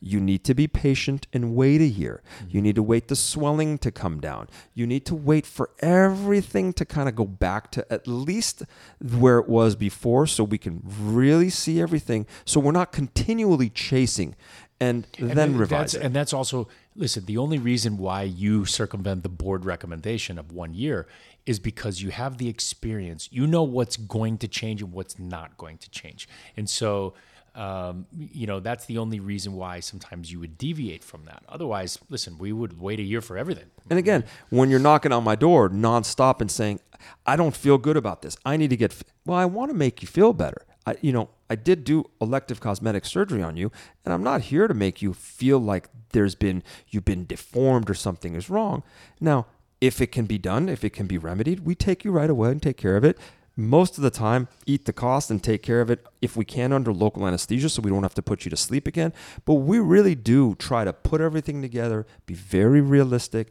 You 0.00 0.20
need 0.20 0.44
to 0.44 0.54
be 0.54 0.66
patient 0.66 1.26
and 1.32 1.54
wait 1.54 1.80
a 1.80 1.86
year. 1.86 2.22
Hmm. 2.40 2.44
You 2.50 2.62
need 2.62 2.74
to 2.76 2.82
wait 2.82 3.08
the 3.08 3.16
swelling 3.16 3.78
to 3.78 3.90
come 3.90 4.20
down. 4.20 4.48
You 4.74 4.86
need 4.86 5.04
to 5.06 5.14
wait 5.14 5.46
for 5.46 5.70
everything 5.80 6.72
to 6.74 6.84
kind 6.84 7.08
of 7.08 7.16
go 7.16 7.24
back 7.24 7.70
to 7.72 7.92
at 7.92 8.06
least 8.06 8.62
where 9.00 9.38
it 9.38 9.48
was 9.48 9.74
before 9.74 10.26
so 10.26 10.44
we 10.44 10.58
can 10.58 10.82
really 10.84 11.50
see 11.50 11.80
everything. 11.80 12.26
So 12.44 12.60
we're 12.60 12.72
not 12.72 12.92
continually 12.92 13.70
chasing 13.70 14.36
and, 14.80 15.06
And 15.18 15.30
then 15.30 15.48
th- 15.50 15.60
revise 15.60 15.78
that's, 15.78 15.94
it. 15.94 16.02
And 16.02 16.14
that's 16.14 16.32
also 16.32 16.68
listen. 16.94 17.24
The 17.24 17.38
only 17.38 17.58
reason 17.58 17.96
why 17.96 18.22
you 18.22 18.64
circumvent 18.66 19.22
the 19.22 19.28
board 19.28 19.64
recommendation 19.64 20.38
of 20.38 20.52
one 20.52 20.74
year 20.74 21.06
is 21.46 21.58
because 21.58 22.02
you 22.02 22.10
have 22.10 22.38
the 22.38 22.48
experience. 22.48 23.28
You 23.32 23.46
know 23.46 23.62
what's 23.62 23.96
going 23.96 24.38
to 24.38 24.48
change 24.48 24.82
and 24.82 24.92
what's 24.92 25.18
not 25.18 25.56
going 25.56 25.78
to 25.78 25.90
change, 25.90 26.28
and 26.56 26.68
so. 26.68 27.14
Um, 27.56 28.06
you 28.12 28.46
know 28.46 28.60
that's 28.60 28.84
the 28.84 28.98
only 28.98 29.18
reason 29.18 29.54
why 29.54 29.80
sometimes 29.80 30.30
you 30.30 30.38
would 30.40 30.58
deviate 30.58 31.02
from 31.02 31.24
that. 31.24 31.42
Otherwise, 31.48 31.98
listen, 32.10 32.36
we 32.36 32.52
would 32.52 32.78
wait 32.78 33.00
a 33.00 33.02
year 33.02 33.22
for 33.22 33.38
everything. 33.38 33.70
And 33.88 33.98
again, 33.98 34.24
when 34.50 34.68
you're 34.68 34.78
knocking 34.78 35.10
on 35.10 35.24
my 35.24 35.36
door 35.36 35.70
nonstop 35.70 36.42
and 36.42 36.50
saying, 36.50 36.80
"I 37.24 37.34
don't 37.34 37.56
feel 37.56 37.78
good 37.78 37.96
about 37.96 38.20
this. 38.20 38.36
I 38.44 38.58
need 38.58 38.70
to 38.70 38.76
get," 38.76 38.92
f-" 38.92 39.04
well, 39.24 39.38
I 39.38 39.46
want 39.46 39.70
to 39.70 39.76
make 39.76 40.02
you 40.02 40.08
feel 40.08 40.34
better. 40.34 40.66
I, 40.86 40.96
you 41.00 41.12
know, 41.12 41.30
I 41.48 41.56
did 41.56 41.84
do 41.84 42.04
elective 42.20 42.60
cosmetic 42.60 43.04
surgery 43.06 43.42
on 43.42 43.56
you, 43.56 43.72
and 44.04 44.12
I'm 44.12 44.22
not 44.22 44.42
here 44.42 44.68
to 44.68 44.74
make 44.74 45.00
you 45.00 45.14
feel 45.14 45.58
like 45.58 45.88
there's 46.12 46.34
been 46.34 46.62
you've 46.88 47.04
been 47.06 47.24
deformed 47.24 47.88
or 47.88 47.94
something 47.94 48.34
is 48.34 48.50
wrong. 48.50 48.82
Now, 49.18 49.46
if 49.80 50.00
it 50.00 50.12
can 50.12 50.26
be 50.26 50.38
done, 50.38 50.68
if 50.68 50.84
it 50.84 50.90
can 50.90 51.06
be 51.06 51.18
remedied, 51.18 51.60
we 51.60 51.74
take 51.74 52.04
you 52.04 52.10
right 52.10 52.30
away 52.30 52.50
and 52.50 52.62
take 52.62 52.76
care 52.76 52.96
of 52.96 53.04
it. 53.04 53.18
Most 53.56 53.96
of 53.96 54.02
the 54.02 54.10
time, 54.10 54.48
eat 54.66 54.84
the 54.84 54.92
cost 54.92 55.30
and 55.30 55.42
take 55.42 55.62
care 55.62 55.80
of 55.80 55.90
it 55.90 56.04
if 56.20 56.36
we 56.36 56.44
can 56.44 56.72
under 56.72 56.92
local 56.92 57.26
anesthesia 57.26 57.70
so 57.70 57.80
we 57.80 57.90
don't 57.90 58.02
have 58.02 58.14
to 58.14 58.22
put 58.22 58.44
you 58.44 58.50
to 58.50 58.56
sleep 58.56 58.86
again. 58.86 59.14
But 59.46 59.54
we 59.54 59.78
really 59.78 60.14
do 60.14 60.54
try 60.56 60.84
to 60.84 60.92
put 60.92 61.22
everything 61.22 61.62
together, 61.62 62.06
be 62.26 62.34
very 62.34 62.82
realistic, 62.82 63.48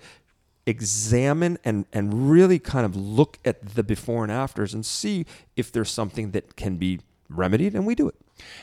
examine 0.67 1.57
and, 1.63 1.85
and 1.91 2.29
really 2.29 2.59
kind 2.59 2.85
of 2.85 2.95
look 2.95 3.39
at 3.45 3.75
the 3.75 3.83
before 3.83 4.23
and 4.23 4.31
afters 4.31 4.73
and 4.73 4.85
see 4.85 5.25
if 5.55 5.71
there's 5.71 5.91
something 5.91 6.31
that 6.31 6.55
can 6.55 6.77
be 6.77 6.99
remedied, 7.29 7.73
and 7.73 7.85
we 7.85 7.95
do 7.95 8.07
it. 8.07 8.15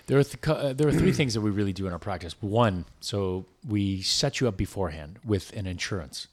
There 0.06 0.18
are 0.18 0.24
th- 0.24 0.46
uh, 0.46 0.72
there 0.74 0.86
are 0.86 0.92
three 0.92 1.12
things 1.12 1.34
that 1.34 1.40
we 1.40 1.50
really 1.50 1.72
do 1.72 1.86
in 1.86 1.92
our 1.92 1.98
practice. 1.98 2.36
One, 2.40 2.84
so 3.00 3.46
we 3.66 4.02
set 4.02 4.40
you 4.40 4.48
up 4.48 4.56
beforehand 4.56 5.18
with 5.24 5.52
an 5.56 5.66
insurance. 5.66 6.28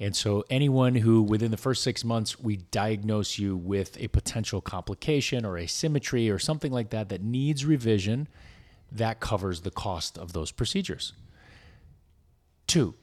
And 0.00 0.16
so 0.16 0.44
anyone 0.50 0.94
who 0.96 1.22
within 1.22 1.50
the 1.50 1.56
first 1.56 1.82
6 1.82 2.04
months 2.04 2.40
we 2.40 2.56
diagnose 2.56 3.38
you 3.38 3.56
with 3.56 3.96
a 4.00 4.08
potential 4.08 4.60
complication 4.60 5.44
or 5.44 5.58
asymmetry 5.58 6.30
or 6.30 6.38
something 6.38 6.72
like 6.72 6.90
that 6.90 7.08
that 7.10 7.22
needs 7.22 7.64
revision, 7.64 8.28
that 8.90 9.20
covers 9.20 9.60
the 9.62 9.70
cost 9.70 10.18
of 10.18 10.32
those 10.32 10.50
procedures. 10.50 11.12
Two, 12.66 12.94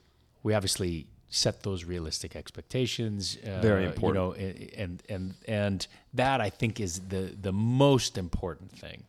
we 0.44 0.54
obviously 0.54 1.08
set 1.30 1.62
those 1.64 1.84
realistic 1.84 2.36
expectations. 2.36 3.38
Uh, 3.46 3.62
Very 3.62 3.84
You 3.84 3.90
important. 3.90 4.16
know, 4.16 4.34
and 4.78 5.04
and 5.10 5.34
and 5.48 5.88
that 6.14 6.42
I 6.42 6.50
think 6.50 6.80
is 6.80 7.00
the 7.10 7.36
the 7.40 7.52
most 7.52 8.18
important 8.18 8.72
thing. 8.72 9.04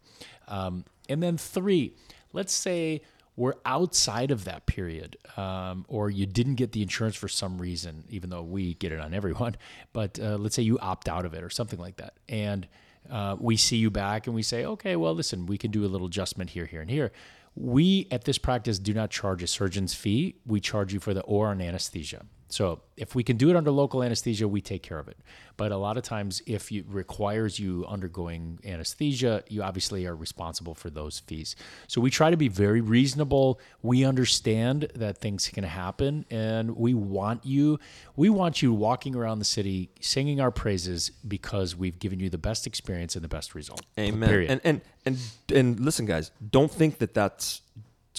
Um, 0.48 0.84
and 1.08 1.22
then 1.22 1.38
three, 1.38 1.94
let's 2.32 2.52
say 2.52 3.00
we're 3.36 3.54
outside 3.64 4.30
of 4.30 4.44
that 4.44 4.66
period, 4.66 5.16
um, 5.36 5.86
or 5.88 6.10
you 6.10 6.26
didn't 6.26 6.56
get 6.56 6.72
the 6.72 6.82
insurance 6.82 7.16
for 7.16 7.28
some 7.28 7.58
reason, 7.58 8.04
even 8.08 8.30
though 8.30 8.42
we 8.42 8.74
get 8.74 8.92
it 8.92 9.00
on 9.00 9.14
everyone. 9.14 9.56
But 9.92 10.20
uh, 10.20 10.36
let's 10.36 10.54
say 10.54 10.62
you 10.62 10.78
opt 10.78 11.08
out 11.08 11.24
of 11.24 11.34
it 11.34 11.42
or 11.42 11.50
something 11.50 11.78
like 11.78 11.96
that, 11.96 12.14
and 12.28 12.68
uh, 13.08 13.36
we 13.38 13.56
see 13.56 13.76
you 13.76 13.90
back 13.90 14.26
and 14.26 14.34
we 14.34 14.42
say, 14.42 14.64
okay, 14.64 14.96
well, 14.96 15.14
listen, 15.14 15.46
we 15.46 15.58
can 15.58 15.70
do 15.70 15.84
a 15.84 15.88
little 15.88 16.06
adjustment 16.06 16.50
here, 16.50 16.66
here, 16.66 16.80
and 16.80 16.90
here. 16.90 17.12
We 17.56 18.06
at 18.10 18.24
this 18.24 18.38
practice 18.38 18.78
do 18.78 18.94
not 18.94 19.10
charge 19.10 19.42
a 19.42 19.46
surgeon's 19.46 19.94
fee. 19.94 20.36
We 20.46 20.60
charge 20.60 20.92
you 20.92 21.00
for 21.00 21.14
the 21.14 21.22
OR 21.22 21.50
and 21.50 21.60
anesthesia. 21.60 22.24
So 22.50 22.80
if 22.96 23.14
we 23.14 23.22
can 23.22 23.36
do 23.36 23.48
it 23.48 23.56
under 23.56 23.70
local 23.70 24.02
anesthesia, 24.02 24.46
we 24.46 24.60
take 24.60 24.82
care 24.82 24.98
of 24.98 25.08
it. 25.08 25.16
But 25.56 25.72
a 25.72 25.76
lot 25.76 25.96
of 25.96 26.02
times, 26.02 26.42
if 26.46 26.72
it 26.72 26.84
requires 26.88 27.58
you 27.58 27.86
undergoing 27.86 28.58
anesthesia, 28.64 29.44
you 29.48 29.62
obviously 29.62 30.06
are 30.06 30.16
responsible 30.16 30.74
for 30.74 30.90
those 30.90 31.20
fees. 31.20 31.54
So 31.86 32.00
we 32.00 32.10
try 32.10 32.30
to 32.30 32.36
be 32.36 32.48
very 32.48 32.80
reasonable. 32.80 33.60
We 33.82 34.04
understand 34.04 34.90
that 34.94 35.18
things 35.18 35.48
can 35.48 35.64
happen, 35.64 36.24
and 36.30 36.76
we 36.76 36.92
want 36.94 37.46
you. 37.46 37.78
We 38.16 38.30
want 38.30 38.62
you 38.62 38.72
walking 38.72 39.14
around 39.14 39.38
the 39.38 39.44
city 39.44 39.90
singing 40.00 40.40
our 40.40 40.50
praises 40.50 41.10
because 41.26 41.76
we've 41.76 41.98
given 41.98 42.18
you 42.20 42.30
the 42.30 42.38
best 42.38 42.66
experience 42.66 43.14
and 43.14 43.22
the 43.22 43.28
best 43.28 43.54
result. 43.54 43.82
Amen. 43.98 44.28
Period. 44.28 44.50
And 44.50 44.60
and 44.64 44.80
and 45.06 45.18
and 45.54 45.80
listen, 45.80 46.04
guys, 46.04 46.32
don't 46.50 46.70
think 46.70 46.98
that 46.98 47.14
that's 47.14 47.62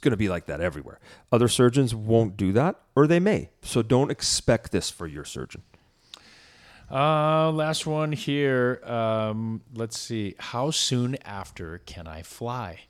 going 0.01 0.11
to 0.11 0.17
be 0.17 0.29
like 0.29 0.45
that 0.47 0.59
everywhere. 0.59 0.99
Other 1.31 1.47
surgeons 1.47 1.95
won't 1.95 2.35
do 2.35 2.51
that, 2.53 2.75
or 2.95 3.07
they 3.07 3.19
may. 3.19 3.49
So 3.61 3.81
don't 3.81 4.11
expect 4.11 4.71
this 4.71 4.89
for 4.89 5.07
your 5.07 5.23
surgeon. 5.23 5.63
Uh, 6.91 7.51
last 7.51 7.87
one 7.87 8.11
here. 8.11 8.81
Um, 8.83 9.61
let's 9.73 9.97
see. 9.97 10.35
How 10.37 10.71
soon 10.71 11.15
after 11.23 11.77
can 11.85 12.05
I 12.05 12.21
fly? 12.21 12.81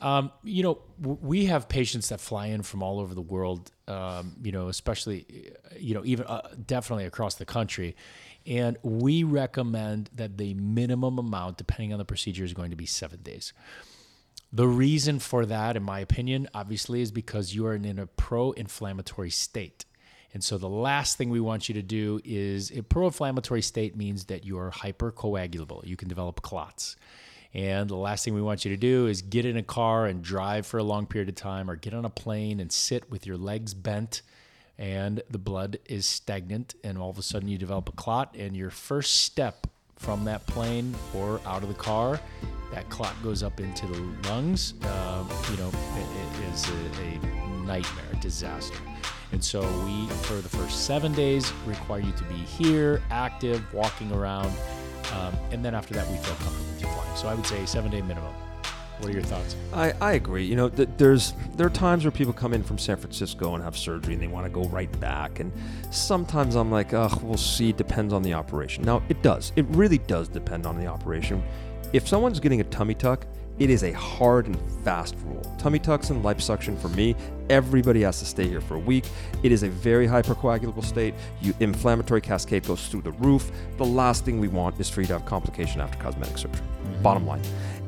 Um, 0.00 0.30
you 0.44 0.62
know, 0.62 0.78
w- 1.00 1.18
we 1.20 1.46
have 1.46 1.68
patients 1.68 2.08
that 2.08 2.20
fly 2.20 2.46
in 2.46 2.62
from 2.62 2.82
all 2.82 3.00
over 3.00 3.14
the 3.14 3.20
world. 3.20 3.70
Um, 3.86 4.36
you 4.42 4.52
know, 4.52 4.68
especially, 4.68 5.52
you 5.78 5.92
know, 5.92 6.02
even 6.04 6.26
uh, 6.26 6.48
definitely 6.66 7.04
across 7.04 7.34
the 7.34 7.44
country. 7.44 7.96
And 8.46 8.78
we 8.82 9.24
recommend 9.24 10.08
that 10.14 10.38
the 10.38 10.54
minimum 10.54 11.18
amount, 11.18 11.58
depending 11.58 11.92
on 11.92 11.98
the 11.98 12.04
procedure, 12.04 12.44
is 12.44 12.54
going 12.54 12.70
to 12.70 12.76
be 12.76 12.86
seven 12.86 13.20
days. 13.22 13.52
The 14.52 14.66
reason 14.66 15.18
for 15.18 15.44
that, 15.46 15.76
in 15.76 15.82
my 15.82 16.00
opinion, 16.00 16.48
obviously, 16.54 17.02
is 17.02 17.10
because 17.10 17.54
you 17.54 17.66
are 17.66 17.74
in 17.74 17.98
a 17.98 18.06
pro 18.06 18.52
inflammatory 18.52 19.30
state. 19.30 19.84
And 20.32 20.42
so 20.42 20.56
the 20.56 20.68
last 20.68 21.18
thing 21.18 21.30
we 21.30 21.40
want 21.40 21.68
you 21.68 21.74
to 21.74 21.82
do 21.82 22.20
is 22.24 22.70
a 22.70 22.82
pro 22.82 23.06
inflammatory 23.06 23.62
state 23.62 23.96
means 23.96 24.24
that 24.26 24.44
you 24.44 24.58
are 24.58 24.70
hypercoagulable. 24.70 25.86
You 25.86 25.96
can 25.96 26.08
develop 26.08 26.42
clots. 26.42 26.96
And 27.54 27.88
the 27.88 27.96
last 27.96 28.24
thing 28.24 28.34
we 28.34 28.42
want 28.42 28.64
you 28.64 28.70
to 28.70 28.76
do 28.76 29.06
is 29.06 29.22
get 29.22 29.46
in 29.46 29.56
a 29.56 29.62
car 29.62 30.06
and 30.06 30.22
drive 30.22 30.66
for 30.66 30.78
a 30.78 30.82
long 30.82 31.06
period 31.06 31.28
of 31.28 31.34
time 31.34 31.70
or 31.70 31.76
get 31.76 31.94
on 31.94 32.04
a 32.04 32.10
plane 32.10 32.60
and 32.60 32.70
sit 32.70 33.10
with 33.10 33.26
your 33.26 33.38
legs 33.38 33.74
bent 33.74 34.22
and 34.78 35.22
the 35.30 35.38
blood 35.38 35.78
is 35.86 36.06
stagnant 36.06 36.74
and 36.84 36.98
all 36.98 37.10
of 37.10 37.18
a 37.18 37.22
sudden 37.22 37.48
you 37.48 37.58
develop 37.58 37.88
a 37.88 37.92
clot 37.92 38.34
and 38.38 38.56
your 38.56 38.70
first 38.70 39.22
step 39.22 39.66
from 39.96 40.24
that 40.24 40.46
plane 40.46 40.94
or 41.14 41.40
out 41.46 41.62
of 41.62 41.68
the 41.68 41.74
car 41.74 42.20
that 42.72 42.88
clot 42.90 43.14
goes 43.22 43.42
up 43.42 43.60
into 43.60 43.86
the 43.86 44.28
lungs 44.28 44.74
um, 44.82 45.28
you 45.50 45.56
know 45.56 45.68
it, 45.68 46.06
it 46.16 46.52
is 46.52 46.68
a, 46.68 47.02
a 47.02 47.48
nightmare 47.64 48.04
a 48.12 48.16
disaster 48.16 48.78
and 49.32 49.42
so 49.42 49.60
we 49.84 50.06
for 50.24 50.34
the 50.34 50.48
first 50.48 50.86
seven 50.86 51.12
days 51.12 51.52
require 51.66 52.00
you 52.00 52.12
to 52.12 52.24
be 52.24 52.34
here 52.34 53.02
active 53.10 53.62
walking 53.72 54.12
around 54.12 54.50
um, 55.14 55.34
and 55.50 55.64
then 55.64 55.74
after 55.74 55.94
that 55.94 56.08
we 56.08 56.16
feel 56.18 56.34
comfortable 56.36 56.66
you 56.78 56.86
flying 56.86 57.16
so 57.16 57.28
i 57.28 57.34
would 57.34 57.46
say 57.46 57.64
seven 57.66 57.90
day 57.90 58.02
minimum 58.02 58.32
what 58.98 59.10
are 59.10 59.12
your 59.12 59.22
thoughts 59.22 59.54
I, 59.72 59.92
I 60.00 60.12
agree. 60.14 60.44
You 60.44 60.56
know, 60.56 60.68
th- 60.68 60.88
there's 60.96 61.34
there 61.54 61.66
are 61.66 61.70
times 61.70 62.04
where 62.04 62.10
people 62.10 62.32
come 62.32 62.52
in 62.52 62.64
from 62.64 62.78
San 62.78 62.96
Francisco 62.96 63.54
and 63.54 63.62
have 63.62 63.76
surgery 63.76 64.14
and 64.14 64.22
they 64.22 64.26
want 64.26 64.46
to 64.46 64.50
go 64.50 64.64
right 64.68 64.90
back, 64.98 65.38
and 65.38 65.52
sometimes 65.90 66.56
I'm 66.56 66.70
like, 66.70 66.92
ugh, 66.94 67.22
we'll 67.22 67.36
see. 67.36 67.72
Depends 67.72 68.12
on 68.12 68.22
the 68.22 68.34
operation. 68.34 68.84
Now 68.84 69.02
it 69.08 69.22
does. 69.22 69.52
It 69.54 69.66
really 69.68 69.98
does 69.98 70.28
depend 70.28 70.66
on 70.66 70.78
the 70.78 70.86
operation. 70.86 71.42
If 71.94 72.06
someone's 72.06 72.38
getting 72.38 72.60
a 72.60 72.64
tummy 72.64 72.94
tuck, 72.94 73.26
it 73.58 73.70
is 73.70 73.82
a 73.82 73.92
hard 73.92 74.46
and 74.46 74.58
fast 74.84 75.16
rule. 75.24 75.40
Tummy 75.58 75.78
tucks 75.78 76.10
and 76.10 76.22
liposuction 76.22 76.78
for 76.78 76.88
me, 76.90 77.16
everybody 77.48 78.02
has 78.02 78.18
to 78.18 78.26
stay 78.26 78.46
here 78.46 78.60
for 78.60 78.74
a 78.74 78.78
week. 78.78 79.06
It 79.42 79.52
is 79.52 79.62
a 79.62 79.70
very 79.70 80.06
hypercoagulable 80.06 80.84
state. 80.84 81.14
You 81.40 81.54
inflammatory 81.60 82.20
cascade 82.20 82.66
goes 82.66 82.86
through 82.88 83.02
the 83.02 83.12
roof. 83.12 83.50
The 83.78 83.86
last 83.86 84.26
thing 84.26 84.38
we 84.38 84.48
want 84.48 84.78
is 84.78 84.90
for 84.90 85.00
you 85.00 85.06
to 85.06 85.14
have 85.14 85.24
complication 85.24 85.80
after 85.80 85.98
cosmetic 85.98 86.36
surgery. 86.36 86.60
Bottom 87.02 87.26
line. 87.26 87.40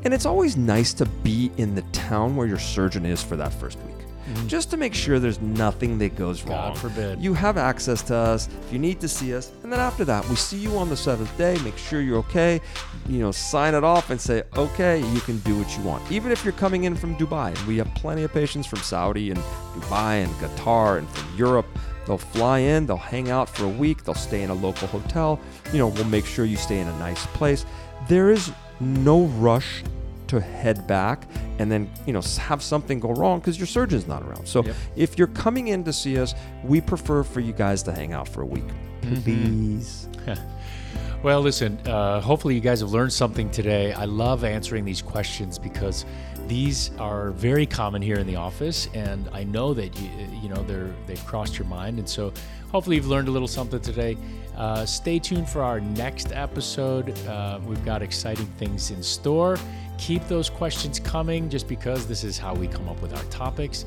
And 0.04 0.14
it's 0.14 0.24
always 0.24 0.56
nice 0.56 0.94
to 0.94 1.04
be 1.04 1.52
in 1.58 1.74
the 1.74 1.82
town 1.92 2.36
where 2.36 2.46
your 2.46 2.58
surgeon 2.58 3.04
is 3.04 3.22
for 3.22 3.36
that 3.36 3.52
first 3.52 3.78
week. 3.80 3.99
Mm-hmm. 4.30 4.46
Just 4.46 4.70
to 4.70 4.76
make 4.76 4.94
sure 4.94 5.18
there's 5.18 5.40
nothing 5.40 5.98
that 5.98 6.16
goes 6.16 6.42
God 6.42 6.50
wrong. 6.50 6.68
God 6.74 6.78
forbid. 6.78 7.20
You 7.20 7.34
have 7.34 7.56
access 7.56 8.02
to 8.02 8.14
us 8.14 8.48
if 8.66 8.72
you 8.72 8.78
need 8.78 9.00
to 9.00 9.08
see 9.08 9.34
us. 9.34 9.50
And 9.62 9.72
then 9.72 9.80
after 9.80 10.04
that, 10.04 10.28
we 10.28 10.36
see 10.36 10.58
you 10.58 10.76
on 10.78 10.88
the 10.88 10.96
seventh 10.96 11.36
day, 11.36 11.58
make 11.64 11.76
sure 11.76 12.00
you're 12.00 12.18
okay, 12.18 12.60
you 13.08 13.18
know, 13.18 13.32
sign 13.32 13.74
it 13.74 13.84
off 13.84 14.10
and 14.10 14.20
say, 14.20 14.44
okay, 14.56 15.00
you 15.12 15.20
can 15.20 15.38
do 15.38 15.58
what 15.58 15.76
you 15.76 15.82
want. 15.82 16.10
Even 16.12 16.30
if 16.30 16.44
you're 16.44 16.52
coming 16.52 16.84
in 16.84 16.94
from 16.94 17.16
Dubai, 17.16 17.50
we 17.66 17.76
have 17.78 17.92
plenty 17.94 18.22
of 18.22 18.32
patients 18.32 18.66
from 18.66 18.78
Saudi 18.80 19.30
and 19.30 19.40
Dubai 19.74 20.24
and 20.24 20.32
Qatar 20.34 20.98
and 20.98 21.08
from 21.08 21.36
Europe. 21.36 21.66
They'll 22.06 22.18
fly 22.18 22.58
in, 22.58 22.86
they'll 22.86 22.96
hang 22.96 23.30
out 23.30 23.48
for 23.48 23.64
a 23.64 23.68
week, 23.68 24.04
they'll 24.04 24.14
stay 24.14 24.42
in 24.42 24.50
a 24.50 24.54
local 24.54 24.88
hotel. 24.88 25.38
You 25.72 25.78
know, 25.78 25.88
we'll 25.88 26.04
make 26.04 26.26
sure 26.26 26.44
you 26.44 26.56
stay 26.56 26.80
in 26.80 26.88
a 26.88 26.98
nice 26.98 27.26
place. 27.26 27.64
there 28.08 28.30
is 28.30 28.50
no 28.80 29.26
rush 29.26 29.84
to 30.30 30.40
head 30.40 30.86
back 30.86 31.26
and 31.58 31.70
then 31.70 31.90
you 32.06 32.12
know 32.12 32.22
have 32.38 32.62
something 32.62 32.98
go 33.00 33.10
wrong 33.12 33.38
because 33.40 33.58
your 33.58 33.66
surgeon's 33.66 34.06
not 34.06 34.22
around. 34.22 34.46
So 34.46 34.64
Yep. 34.64 34.76
if 34.96 35.18
you're 35.18 35.28
coming 35.44 35.68
in 35.68 35.84
to 35.84 35.92
see 35.92 36.18
us, 36.18 36.34
we 36.64 36.80
prefer 36.80 37.22
for 37.22 37.40
you 37.40 37.52
guys 37.52 37.82
to 37.84 37.92
hang 37.92 38.12
out 38.12 38.26
for 38.28 38.42
a 38.42 38.46
week, 38.46 38.68
please. 39.24 40.08
Well, 41.22 41.42
listen, 41.42 41.76
uh, 41.86 42.20
hopefully 42.22 42.54
you 42.54 42.62
guys 42.62 42.80
have 42.80 42.92
learned 42.92 43.12
something 43.12 43.50
today. 43.50 43.92
I 43.92 44.06
love 44.06 44.42
answering 44.42 44.86
these 44.86 45.02
questions 45.02 45.58
because 45.58 46.06
these 46.48 46.92
are 46.98 47.30
very 47.32 47.66
common 47.66 48.00
here 48.00 48.16
in 48.16 48.26
the 48.26 48.36
office, 48.36 48.88
and 48.94 49.28
I 49.30 49.44
know 49.44 49.74
that 49.74 49.94
you, 50.00 50.08
you 50.42 50.48
know 50.48 50.62
they're 50.62 50.90
they've 51.06 51.24
crossed 51.26 51.58
your 51.58 51.68
mind, 51.68 51.98
and 51.98 52.08
so 52.08 52.32
hopefully 52.72 52.96
you've 52.96 53.06
learned 53.06 53.28
a 53.28 53.30
little 53.30 53.48
something 53.48 53.80
today. 53.80 54.16
Uh, 54.56 54.86
stay 54.86 55.18
tuned 55.18 55.48
for 55.48 55.62
our 55.62 55.78
next 55.80 56.32
episode. 56.32 57.10
Uh, 57.26 57.60
we've 57.66 57.84
got 57.84 58.00
exciting 58.02 58.46
things 58.58 58.90
in 58.90 59.02
store. 59.02 59.58
Keep 60.00 60.26
those 60.28 60.48
questions 60.48 60.98
coming, 60.98 61.50
just 61.50 61.68
because 61.68 62.06
this 62.06 62.24
is 62.24 62.38
how 62.38 62.54
we 62.54 62.66
come 62.66 62.88
up 62.88 63.00
with 63.02 63.14
our 63.14 63.22
topics. 63.24 63.84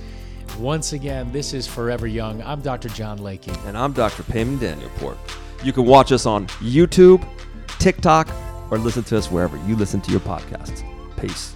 Once 0.60 0.94
again, 0.94 1.32
this 1.32 1.56
is 1.56 1.66
Forever 1.66 2.06
Young. 2.06 2.40
I'm 2.44 2.62
Dr. 2.62 2.88
John 2.90 3.18
Layke. 3.18 3.52
And 3.68 3.76
I'm 3.76 3.94
Dr. 3.94 4.22
Payman 4.22 4.60
Danielpour. 4.60 5.18
You 5.64 5.74
can 5.74 5.86
watch 5.86 6.12
us 6.12 6.28
on 6.28 6.46
YouTube, 6.62 7.28
TikTok, 7.80 8.30
or 8.70 8.78
listen 8.78 9.04
to 9.06 9.18
us 9.18 9.32
wherever 9.32 9.58
you 9.66 9.76
listen 9.76 10.02
to 10.02 10.12
your 10.12 10.20
podcasts. 10.20 10.84
Peace. 11.20 11.56